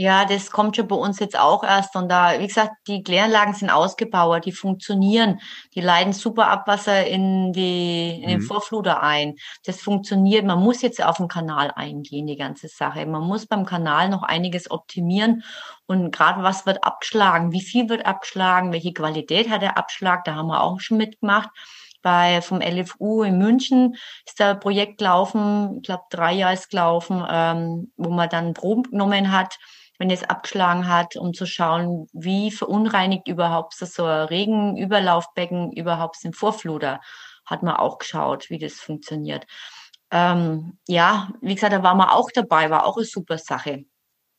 [0.00, 1.96] Ja, das kommt schon bei uns jetzt auch erst.
[1.96, 5.40] Und da, wie gesagt, die Kläranlagen sind ausgebaut, die funktionieren,
[5.74, 8.42] die leiten super Abwasser in, die, in den Mhm.
[8.42, 9.34] Vorfluter ein.
[9.64, 10.46] Das funktioniert.
[10.46, 13.04] Man muss jetzt auf den Kanal eingehen, die ganze Sache.
[13.06, 15.42] Man muss beim Kanal noch einiges optimieren.
[15.86, 17.50] Und gerade was wird abgeschlagen?
[17.50, 18.72] Wie viel wird abgeschlagen?
[18.72, 20.22] Welche Qualität hat der Abschlag?
[20.22, 21.50] Da haben wir auch schon mitgemacht.
[22.02, 26.70] Bei vom LFU in München ist da ein Projekt gelaufen, ich glaube drei Jahre ist
[26.70, 29.58] gelaufen, ähm, wo man dann Proben genommen hat,
[29.98, 36.36] wenn es abgeschlagen hat, um zu schauen, wie verunreinigt überhaupt so ein Regenüberlaufbecken überhaupt sind
[36.36, 37.00] Vorfluter.
[37.44, 39.46] Hat man auch geschaut, wie das funktioniert.
[40.10, 43.84] Ähm, ja, wie gesagt, da war man auch dabei, war auch eine super Sache.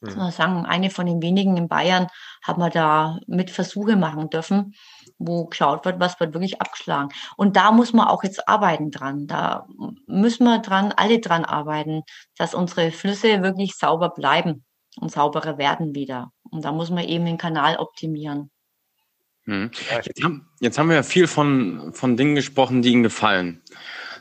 [0.01, 2.07] Muss man sagen, eine von den wenigen in Bayern
[2.41, 4.73] haben wir da mit Versuche machen dürfen,
[5.17, 7.09] wo geschaut wird, was wird wirklich abgeschlagen.
[7.35, 9.27] Und da muss man auch jetzt arbeiten dran.
[9.27, 9.67] Da
[10.07, 12.03] müssen wir dran, alle dran arbeiten,
[12.37, 14.63] dass unsere Flüsse wirklich sauber bleiben
[14.97, 16.31] und sauberer werden wieder.
[16.49, 18.49] Und da muss man eben den Kanal optimieren.
[19.45, 19.71] Hm.
[20.03, 23.61] Jetzt, haben, jetzt haben wir ja viel von, von Dingen gesprochen, die Ihnen gefallen.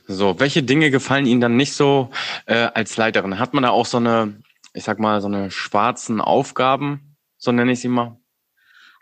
[0.06, 2.10] So, welche Dinge gefallen Ihnen dann nicht so
[2.46, 3.38] äh, als Leiterin?
[3.38, 4.40] Hat man da auch so eine,
[4.72, 8.16] ich sag mal, so eine schwarzen Aufgaben, so nenne ich sie mal?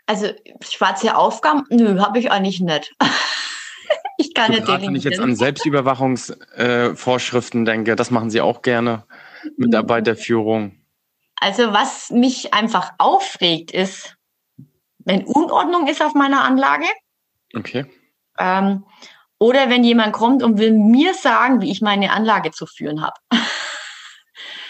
[0.05, 0.27] Also
[0.61, 2.93] schwarze Aufgaben, nö, habe ich eigentlich nicht.
[4.17, 9.05] ich kann nicht Wenn ich jetzt an Selbstüberwachungsvorschriften äh, denke, das machen Sie auch gerne.
[9.55, 10.73] Mitarbeiterführung.
[11.39, 14.15] Also was mich einfach aufregt, ist,
[14.99, 16.87] wenn Unordnung ist auf meiner Anlage.
[17.55, 17.85] Okay.
[18.39, 18.85] Ähm,
[19.39, 23.15] oder wenn jemand kommt und will mir sagen, wie ich meine Anlage zu führen habe.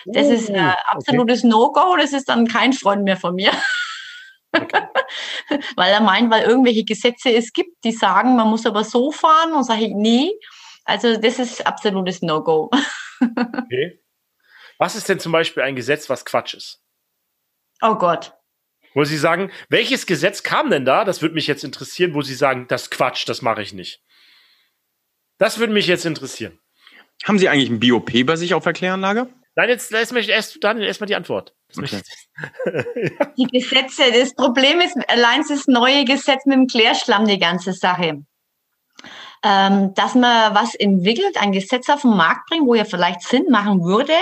[0.09, 1.49] Das ist äh, absolutes okay.
[1.49, 3.51] No-Go, das ist dann kein Freund mehr von mir.
[4.53, 4.84] Okay.
[5.76, 9.51] weil er meint, weil irgendwelche Gesetze es gibt, die sagen, man muss aber so fahren
[9.51, 10.32] und sage ich, nee.
[10.86, 12.72] Also das ist absolutes No-Go.
[13.22, 13.99] okay.
[14.78, 16.82] Was ist denn zum Beispiel ein Gesetz, was Quatsch ist?
[17.82, 18.34] Oh Gott.
[18.93, 21.05] Wo Sie sagen, welches Gesetz kam denn da?
[21.05, 24.01] Das würde mich jetzt interessieren, wo Sie sagen, das Quatsch, das mache ich nicht.
[25.38, 26.59] Das würde mich jetzt interessieren.
[27.23, 29.28] Haben Sie eigentlich ein BOP bei sich auf der Kläranlage?
[29.55, 31.55] Nein, jetzt lass mich erst, dann erstmal die Antwort.
[31.75, 32.01] Okay.
[33.38, 38.23] die Gesetze, das Problem ist, allein das neue Gesetz mit dem Klärschlamm, die ganze Sache.
[39.43, 43.45] Ähm, dass man was entwickelt, ein Gesetz auf den Markt bringt, wo ja vielleicht Sinn
[43.49, 44.13] machen würde,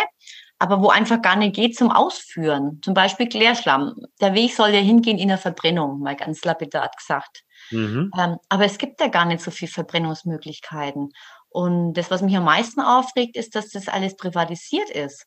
[0.59, 2.79] aber wo einfach gar nicht geht zum Ausführen.
[2.83, 3.95] Zum Beispiel Klärschlamm.
[4.21, 7.43] Der Weg soll ja hingehen in der Verbrennung, mal ganz lapidar gesagt.
[7.71, 8.11] Mhm.
[8.17, 11.09] Ähm, aber es gibt ja gar nicht so viele Verbrennungsmöglichkeiten.
[11.49, 15.25] Und das, was mich am meisten aufregt, ist, dass das alles privatisiert ist.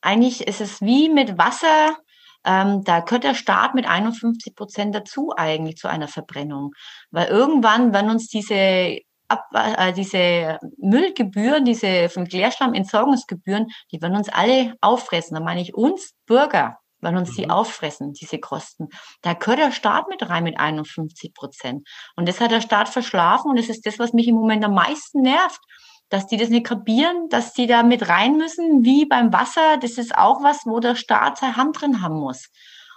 [0.00, 1.96] Eigentlich ist es wie mit Wasser.
[2.44, 6.72] Ähm, da gehört der Staat mit 51 Prozent dazu eigentlich zu einer Verbrennung.
[7.10, 8.98] Weil irgendwann, wenn uns diese
[9.32, 15.34] Ab, äh, diese Müllgebühren, diese von Klärschlamm Entsorgungsgebühren, die werden uns alle auffressen.
[15.34, 17.50] Da meine ich uns Bürger werden uns die mhm.
[17.50, 18.88] auffressen, diese Kosten.
[19.20, 21.86] Da gehört der Staat mit rein mit 51 Prozent.
[22.16, 24.74] Und das hat der Staat verschlafen und das ist das, was mich im Moment am
[24.74, 25.60] meisten nervt,
[26.08, 29.78] dass die das nicht kapieren, dass die da mit rein müssen, wie beim Wasser.
[29.78, 32.48] Das ist auch was, wo der Staat seine Hand drin haben muss.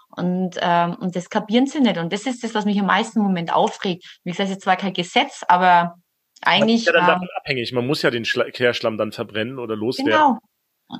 [0.09, 1.97] Und, ähm, und das kapieren sie nicht.
[1.97, 4.19] Und das ist das, was mich am meisten im Moment aufregt.
[4.23, 5.95] Wie gesagt, es ist zwar kein Gesetz, aber
[6.41, 6.85] eigentlich.
[6.85, 7.71] Das ist ja dann davon ähm, abhängig.
[7.73, 10.13] Man muss ja den Schla Klärschlamm dann verbrennen oder loswerden.
[10.13, 10.39] Genau.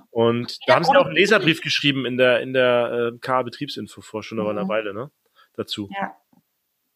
[0.10, 4.24] Und da haben sie auch einen Leserbrief geschrieben in der, in der äh, KA-Betriebsinfo vor
[4.24, 4.48] schon mhm.
[4.48, 5.12] einer Weile, ne?
[5.56, 5.90] Dazu.
[5.96, 6.16] Ja.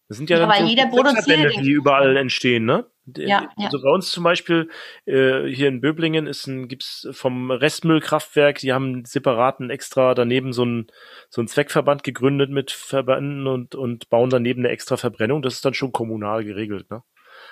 [0.07, 2.87] Das sind ja, ja dann so jeder produziert die überall entstehen, ne?
[3.15, 3.83] Ja, also ja.
[3.83, 4.69] bei uns zum Beispiel
[5.05, 10.53] äh, hier in Böblingen ist ein, gibt's vom Restmüllkraftwerk, die haben einen separaten extra daneben
[10.53, 10.87] so ein
[11.29, 15.41] so Zweckverband gegründet mit Verbänden und und bauen daneben eine extra Verbrennung.
[15.41, 17.03] Das ist dann schon kommunal geregelt, ne?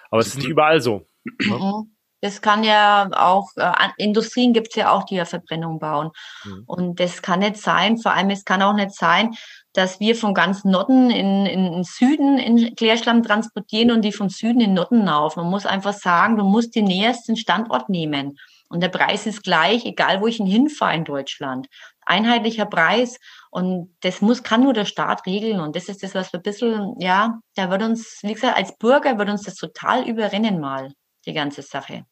[0.10, 1.08] Aber es ist nicht überall so.
[1.24, 1.58] Ne?
[1.58, 1.98] Mhm.
[2.22, 6.10] Das kann ja auch, äh, Industrien gibt es ja auch, die ja Verbrennung bauen.
[6.46, 6.64] Mhm.
[6.66, 9.36] Und das kann nicht sein, vor allem es kann auch nicht sein,
[9.74, 14.30] dass wir von ganz Norden in, in, in Süden in Klärschlamm transportieren und die von
[14.30, 15.36] Süden in Norden auf.
[15.36, 18.40] Man muss einfach sagen, du musst den nähersten Standort nehmen.
[18.70, 21.68] Und der Preis ist gleich, egal wo ich ihn hinfahre in Deutschland.
[22.06, 23.18] Einheitlicher Preis.
[23.50, 25.60] Und das muss, kann nur der Staat regeln.
[25.60, 28.78] Und das ist das, was wir ein bisschen, ja, da wird uns, wie gesagt, als
[28.78, 30.92] Bürger wird uns das total überrennen mal
[31.26, 32.06] die ganze Sache.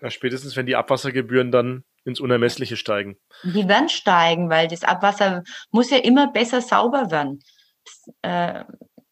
[0.00, 3.18] Ja, spätestens, wenn die Abwassergebühren dann ins Unermessliche steigen.
[3.42, 7.40] Die werden steigen, weil das Abwasser muss ja immer besser sauber werden.
[8.22, 8.64] Äh,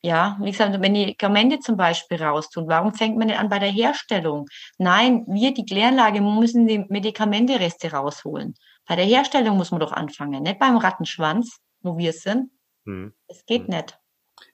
[0.07, 3.59] ja, wie gesagt, wenn die Medikamente zum Beispiel raustun, warum fängt man nicht an bei
[3.59, 4.47] der Herstellung?
[4.79, 8.55] Nein, wir, die Kläranlage, müssen die Medikamentereste rausholen.
[8.87, 12.51] Bei der Herstellung muss man doch anfangen, nicht beim Rattenschwanz, wo wir sind.
[12.85, 13.15] Hm.
[13.27, 13.75] Es geht hm.
[13.75, 13.99] nicht.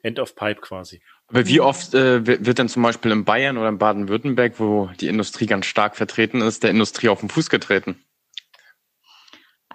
[0.03, 1.03] End of Pipe quasi.
[1.27, 5.09] Aber wie oft äh, wird denn zum Beispiel in Bayern oder in Baden-Württemberg, wo die
[5.09, 8.03] Industrie ganz stark vertreten ist, der Industrie auf den Fuß getreten?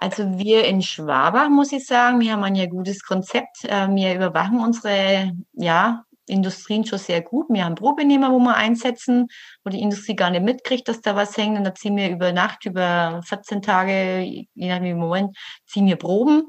[0.00, 3.64] Also wir in Schwabach, muss ich sagen, wir haben ein ja gutes Konzept.
[3.64, 7.46] Äh, wir überwachen unsere ja, Industrien schon sehr gut.
[7.48, 9.26] Wir haben Probenehmer, wo wir einsetzen,
[9.64, 11.58] wo die Industrie gar nicht mitkriegt, dass da was hängt.
[11.58, 15.32] Und da ziehen wir über Nacht, über 14 Tage, je nachdem wie wir wollen,
[15.66, 16.44] ziehen wir Proben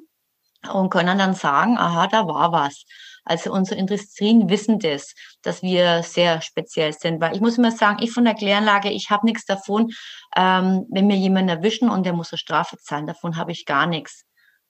[0.71, 2.83] und können dann sagen, aha, da war was.
[3.29, 5.13] Also unsere Industrien wissen das,
[5.43, 7.21] dass wir sehr speziell sind.
[7.21, 9.91] Weil ich muss immer sagen, ich von der Kläranlage, ich habe nichts davon,
[10.35, 13.05] ähm, wenn wir jemanden erwischen und der muss eine Strafe zahlen.
[13.05, 14.23] Davon habe ich gar nichts.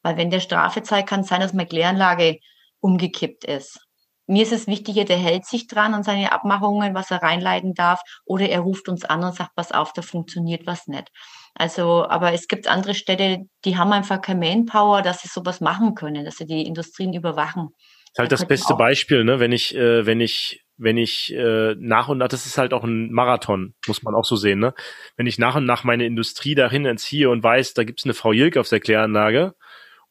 [0.04, 2.40] Weil wenn der Strafe zahlt, kann es sein, dass meine Kläranlage
[2.82, 3.80] umgekippt ist.
[4.28, 8.02] Mir ist es wichtiger, der hält sich dran an seine Abmachungen, was er reinleiten darf,
[8.26, 11.10] oder er ruft uns an und sagt, pass auf, da funktioniert was nicht.
[11.56, 15.96] Also, aber es gibt andere Städte, die haben einfach keine Manpower, dass sie sowas machen
[15.96, 17.70] können, dass sie die Industrien überwachen.
[18.14, 19.40] Das ist halt das beste Beispiel, ne?
[19.40, 22.84] Wenn ich, äh, wenn ich, wenn ich äh, nach und nach, das ist halt auch
[22.84, 24.74] ein Marathon, muss man auch so sehen, ne?
[25.16, 28.34] Wenn ich nach und nach meine Industrie dahin entziehe und weiß, da gibt's eine Frau
[28.34, 29.56] Jilk auf der Kläranlage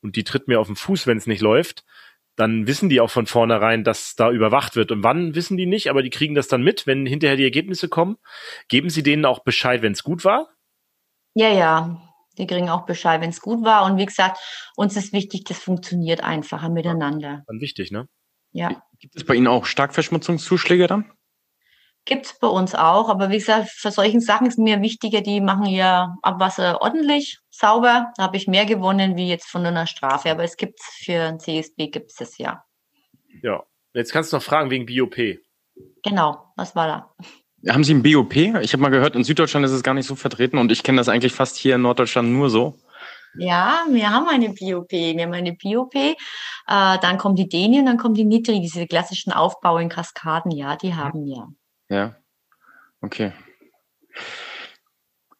[0.00, 1.84] und die tritt mir auf den Fuß, wenn es nicht läuft,
[2.36, 4.92] dann wissen die auch von vornherein, dass da überwacht wird.
[4.92, 7.88] Und wann wissen die nicht, aber die kriegen das dann mit, wenn hinterher die Ergebnisse
[7.88, 8.16] kommen.
[8.68, 10.48] Geben sie denen auch Bescheid, wenn es gut war?
[11.34, 12.07] Ja, ja.
[12.38, 13.84] Die kriegen auch Bescheid, wenn es gut war.
[13.84, 14.38] Und wie gesagt,
[14.76, 17.42] uns ist wichtig, das funktioniert einfacher miteinander.
[17.46, 18.08] Dann wichtig, ne?
[18.52, 18.82] Ja.
[18.98, 21.12] Gibt es bei Ihnen auch Starkverschmutzungszuschläge dann?
[22.04, 25.42] Gibt es bei uns auch, aber wie gesagt, für solchen Sachen ist mir wichtiger, die
[25.42, 28.12] machen ihr Abwasser ordentlich, sauber.
[28.16, 30.30] Da habe ich mehr gewonnen wie jetzt von einer Strafe.
[30.30, 32.64] Aber es gibt für ein CSB gibt es das ja.
[33.42, 33.62] Ja.
[33.92, 35.16] Jetzt kannst du noch fragen wegen BOP.
[36.02, 37.14] Genau, was war da?
[37.66, 38.36] Haben Sie ein BOP?
[38.36, 40.98] Ich habe mal gehört, in Süddeutschland ist es gar nicht so vertreten und ich kenne
[40.98, 42.78] das eigentlich fast hier in Norddeutschland nur so.
[43.36, 44.92] Ja, wir haben eine BOP.
[44.92, 45.94] Wir haben eine BOP.
[45.94, 46.14] Äh,
[46.66, 50.50] dann kommt die Deni und dann kommt die Nitri, diese klassischen Aufbau in Kaskaden.
[50.50, 51.48] Ja, die haben wir.
[51.88, 52.16] Ja.
[53.00, 53.32] Okay.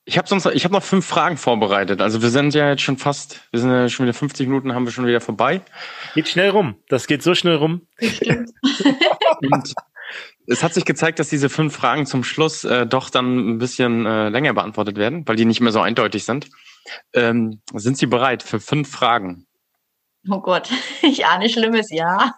[0.04, 2.00] Ich habe sonst, ich habe noch fünf Fragen vorbereitet.
[2.00, 4.86] Also wir sind ja jetzt schon fast, wir sind ja schon wieder 50 Minuten, haben
[4.86, 5.60] wir schon wieder vorbei.
[6.14, 6.76] Geht schnell rum.
[6.88, 7.86] Das geht so schnell rum.
[8.00, 8.50] Stimmt.
[9.52, 9.74] Und
[10.51, 14.07] es hat sich gezeigt, dass diese fünf Fragen zum Schluss äh, doch dann ein bisschen
[14.07, 16.49] äh, länger beantwortet werden, weil die nicht mehr so eindeutig sind.
[17.12, 19.46] Ähm, sind Sie bereit für fünf Fragen?
[20.30, 20.70] oh Gott,
[21.03, 22.34] ich ahne Schlimmes, ja.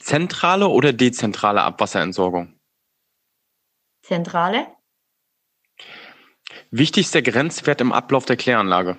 [0.00, 2.58] Zentrale oder dezentrale Abwasserentsorgung?
[4.02, 4.66] Zentrale?
[6.70, 8.98] Wichtigster Grenzwert im Ablauf der Kläranlage?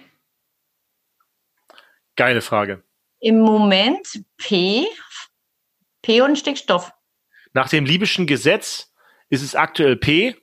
[2.16, 2.84] Geile Frage.
[3.20, 4.88] Im Moment P,
[6.02, 6.92] P und Stickstoff.
[7.54, 8.94] Nach dem libyschen Gesetz
[9.30, 10.36] ist es aktuell P,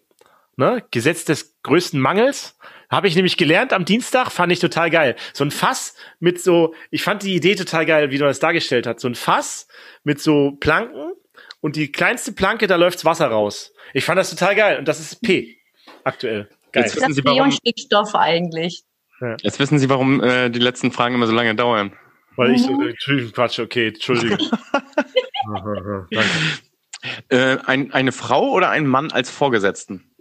[0.57, 0.85] ne?
[0.91, 2.57] Gesetz des größten Mangels.
[2.89, 5.15] Habe ich nämlich gelernt am Dienstag, fand ich total geil.
[5.33, 8.87] So ein Fass mit so, ich fand die Idee total geil, wie du das dargestellt
[8.87, 9.01] hast.
[9.01, 9.69] So ein Fass
[10.03, 11.13] mit so Planken
[11.61, 13.73] und die kleinste Planke, da läuft's Wasser raus.
[13.95, 15.59] Ich fand das total geil und das ist P
[16.03, 16.49] aktuell.
[16.73, 16.85] Geil.
[16.85, 18.83] Jetzt Das wissen Sie, P und warum, Stickstoff eigentlich.
[19.43, 21.93] jetzt wissen Sie, warum äh, die letzten Fragen immer so lange dauern.
[22.37, 22.81] Weil ich so.
[22.81, 24.39] Entschuldigung, Quatsch, okay, Entschuldigung.
[25.53, 26.09] Danke.
[27.29, 30.15] Äh, ein, eine Frau oder ein Mann als Vorgesetzten?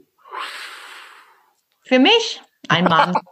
[1.84, 3.14] Für mich ein Mann.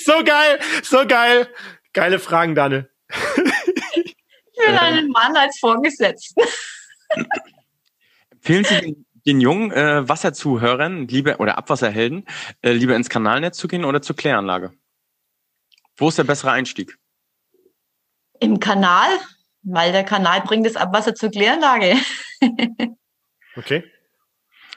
[0.00, 1.48] So geil, so geil.
[1.92, 2.90] Geile Fragen, Danne.
[3.08, 6.42] Für einen Mann als Vorgesetzten.
[8.30, 12.26] Empfehlen Sie den, den jungen äh, Wasserzuhörern, liebe oder Abwasserhelden,
[12.62, 14.72] äh, lieber ins Kanalnetz zu gehen oder zur Kläranlage?
[15.96, 16.98] Wo ist der bessere Einstieg?
[18.40, 19.10] Im Kanal,
[19.64, 21.96] weil der Kanal bringt das Abwasser zur Kläranlage.
[23.56, 23.84] Okay.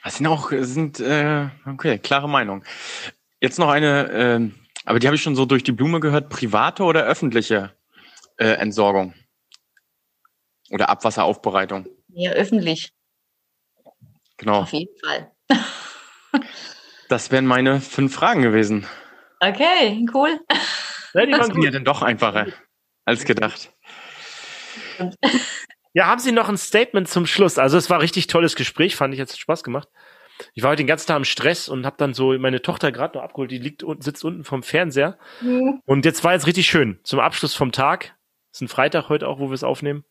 [0.04, 2.64] Das sind auch das sind äh, okay klare Meinung.
[3.42, 4.52] Jetzt noch eine, äh,
[4.86, 7.76] aber die habe ich schon so durch die Blume gehört: private oder öffentliche
[8.38, 9.16] äh, Entsorgung
[10.70, 11.88] oder Abwasseraufbereitung.
[12.10, 12.94] Ja, öffentlich,
[14.38, 14.62] Genau.
[14.62, 15.32] auf jeden Fall.
[17.10, 18.86] Das wären meine fünf Fragen gewesen.
[19.40, 20.40] Okay, cool.
[21.14, 21.74] Ja, die waren Das ist ja gut.
[21.74, 22.48] dann doch einfacher
[23.06, 23.72] als gedacht.
[25.94, 27.58] Ja, haben Sie noch ein Statement zum Schluss?
[27.58, 29.88] Also es war ein richtig tolles Gespräch, fand ich, jetzt Spaß gemacht.
[30.54, 33.18] Ich war heute den ganzen Tag im Stress und habe dann so meine Tochter gerade
[33.18, 35.18] noch abgeholt, die liegt unten, sitzt unten vom Fernseher.
[35.40, 38.16] Hm, Und jetzt war jetzt richtig schön zum Abschluss vom Tag.
[38.52, 40.04] Ist ein Freitag heute auch, wo wir es aufnehmen.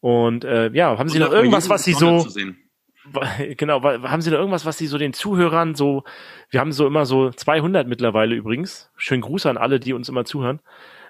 [0.00, 2.26] Und äh, ja, haben Sie noch irgendwas, was Sie so
[3.56, 6.04] genau, haben Sie noch irgendwas, was Sie so den Zuhörern so,
[6.50, 8.90] wir haben so immer so 200 mittlerweile übrigens.
[8.96, 10.60] Schönen Gruß an alle, die uns immer zuhören.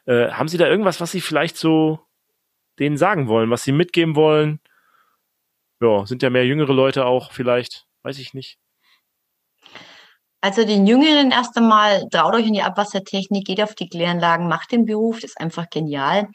[0.05, 2.01] Äh, haben Sie da irgendwas, was Sie vielleicht so
[2.79, 4.61] denen sagen wollen, was Sie mitgeben wollen?
[5.81, 8.59] Ja, sind ja mehr jüngere Leute auch vielleicht, weiß ich nicht.
[10.41, 14.70] Also den Jüngeren erst einmal, traut euch in die Abwassertechnik, geht auf die Kläranlagen, macht
[14.72, 16.29] den Beruf, das ist einfach genial.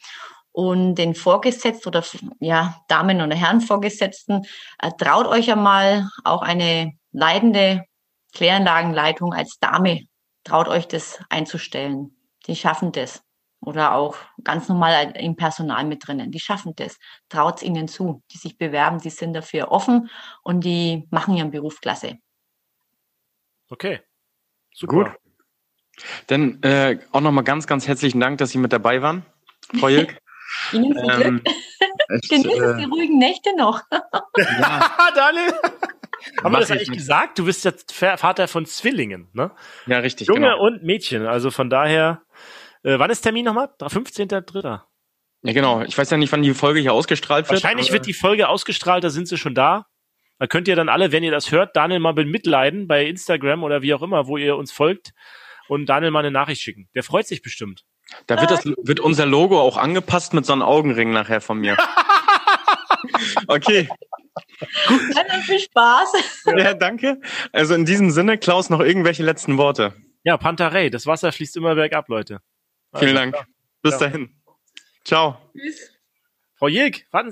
[0.52, 2.04] Und den Vorgesetzten oder
[2.40, 4.42] ja, Damen oder Herren Vorgesetzten,
[4.80, 7.86] äh, traut euch einmal auch eine leitende
[8.34, 10.02] Kläranlagenleitung als Dame,
[10.44, 12.18] traut euch das einzustellen.
[12.48, 13.24] Die schaffen das.
[13.64, 16.32] Oder auch ganz normal im Personal mit drinnen.
[16.32, 16.98] Die schaffen das.
[17.30, 18.24] Traut ihnen zu.
[18.32, 20.10] Die sich bewerben, die sind dafür offen
[20.42, 22.18] und die machen ihren Beruf klasse.
[23.70, 24.02] Okay.
[24.74, 24.96] Super.
[24.96, 25.12] Gut.
[26.28, 29.26] Dann äh, auch nochmal ganz, ganz herzlichen Dank, dass Sie mit dabei waren,
[29.80, 30.18] Frau Jilk.
[30.74, 31.26] Ihnen viel Glück.
[31.26, 31.42] ähm,
[32.10, 33.82] echt, Genießen die äh, ruhigen Nächte noch.
[33.92, 35.54] ja, Daniel!
[36.44, 37.40] Haben wir das ich eigentlich gesagt?
[37.40, 39.52] Du bist jetzt Vater von Zwillingen, ne?
[39.88, 40.64] ja, richtig, Junge genau.
[40.64, 41.26] und Mädchen.
[41.26, 42.22] Also von daher,
[42.84, 43.70] äh, wann ist Termin nochmal?
[43.80, 44.82] 15.3.
[45.44, 45.82] Ja, genau.
[45.82, 47.64] Ich weiß ja nicht, wann die Folge hier ausgestrahlt wird.
[47.64, 49.88] Wahrscheinlich wird die Folge ausgestrahlt, da sind sie schon da.
[50.40, 53.82] Da könnt ihr dann alle, wenn ihr das hört, Daniel mal mitleiden bei Instagram oder
[53.82, 55.14] wie auch immer, wo ihr uns folgt
[55.68, 56.90] und Daniel mal eine Nachricht schicken.
[56.96, 57.86] Der freut sich bestimmt.
[58.28, 61.78] Da wird, das, wird unser Logo auch angepasst mit so einem Augenring nachher von mir.
[63.48, 63.88] Okay,
[65.16, 66.14] Ja, viel Spaß.
[66.58, 67.20] ja, danke.
[67.52, 69.94] Also in diesem Sinne, Klaus, noch irgendwelche letzten Worte.
[70.24, 72.42] Ja, Pantarei, das Wasser fließt immer bergab, Leute.
[72.96, 73.48] Vielen Also, Dank.
[73.82, 74.00] Bis Ja.
[74.00, 74.36] dahin.
[75.06, 75.38] Ciao.
[75.54, 75.92] Tschüss.
[76.56, 77.30] Frau Jeg, warten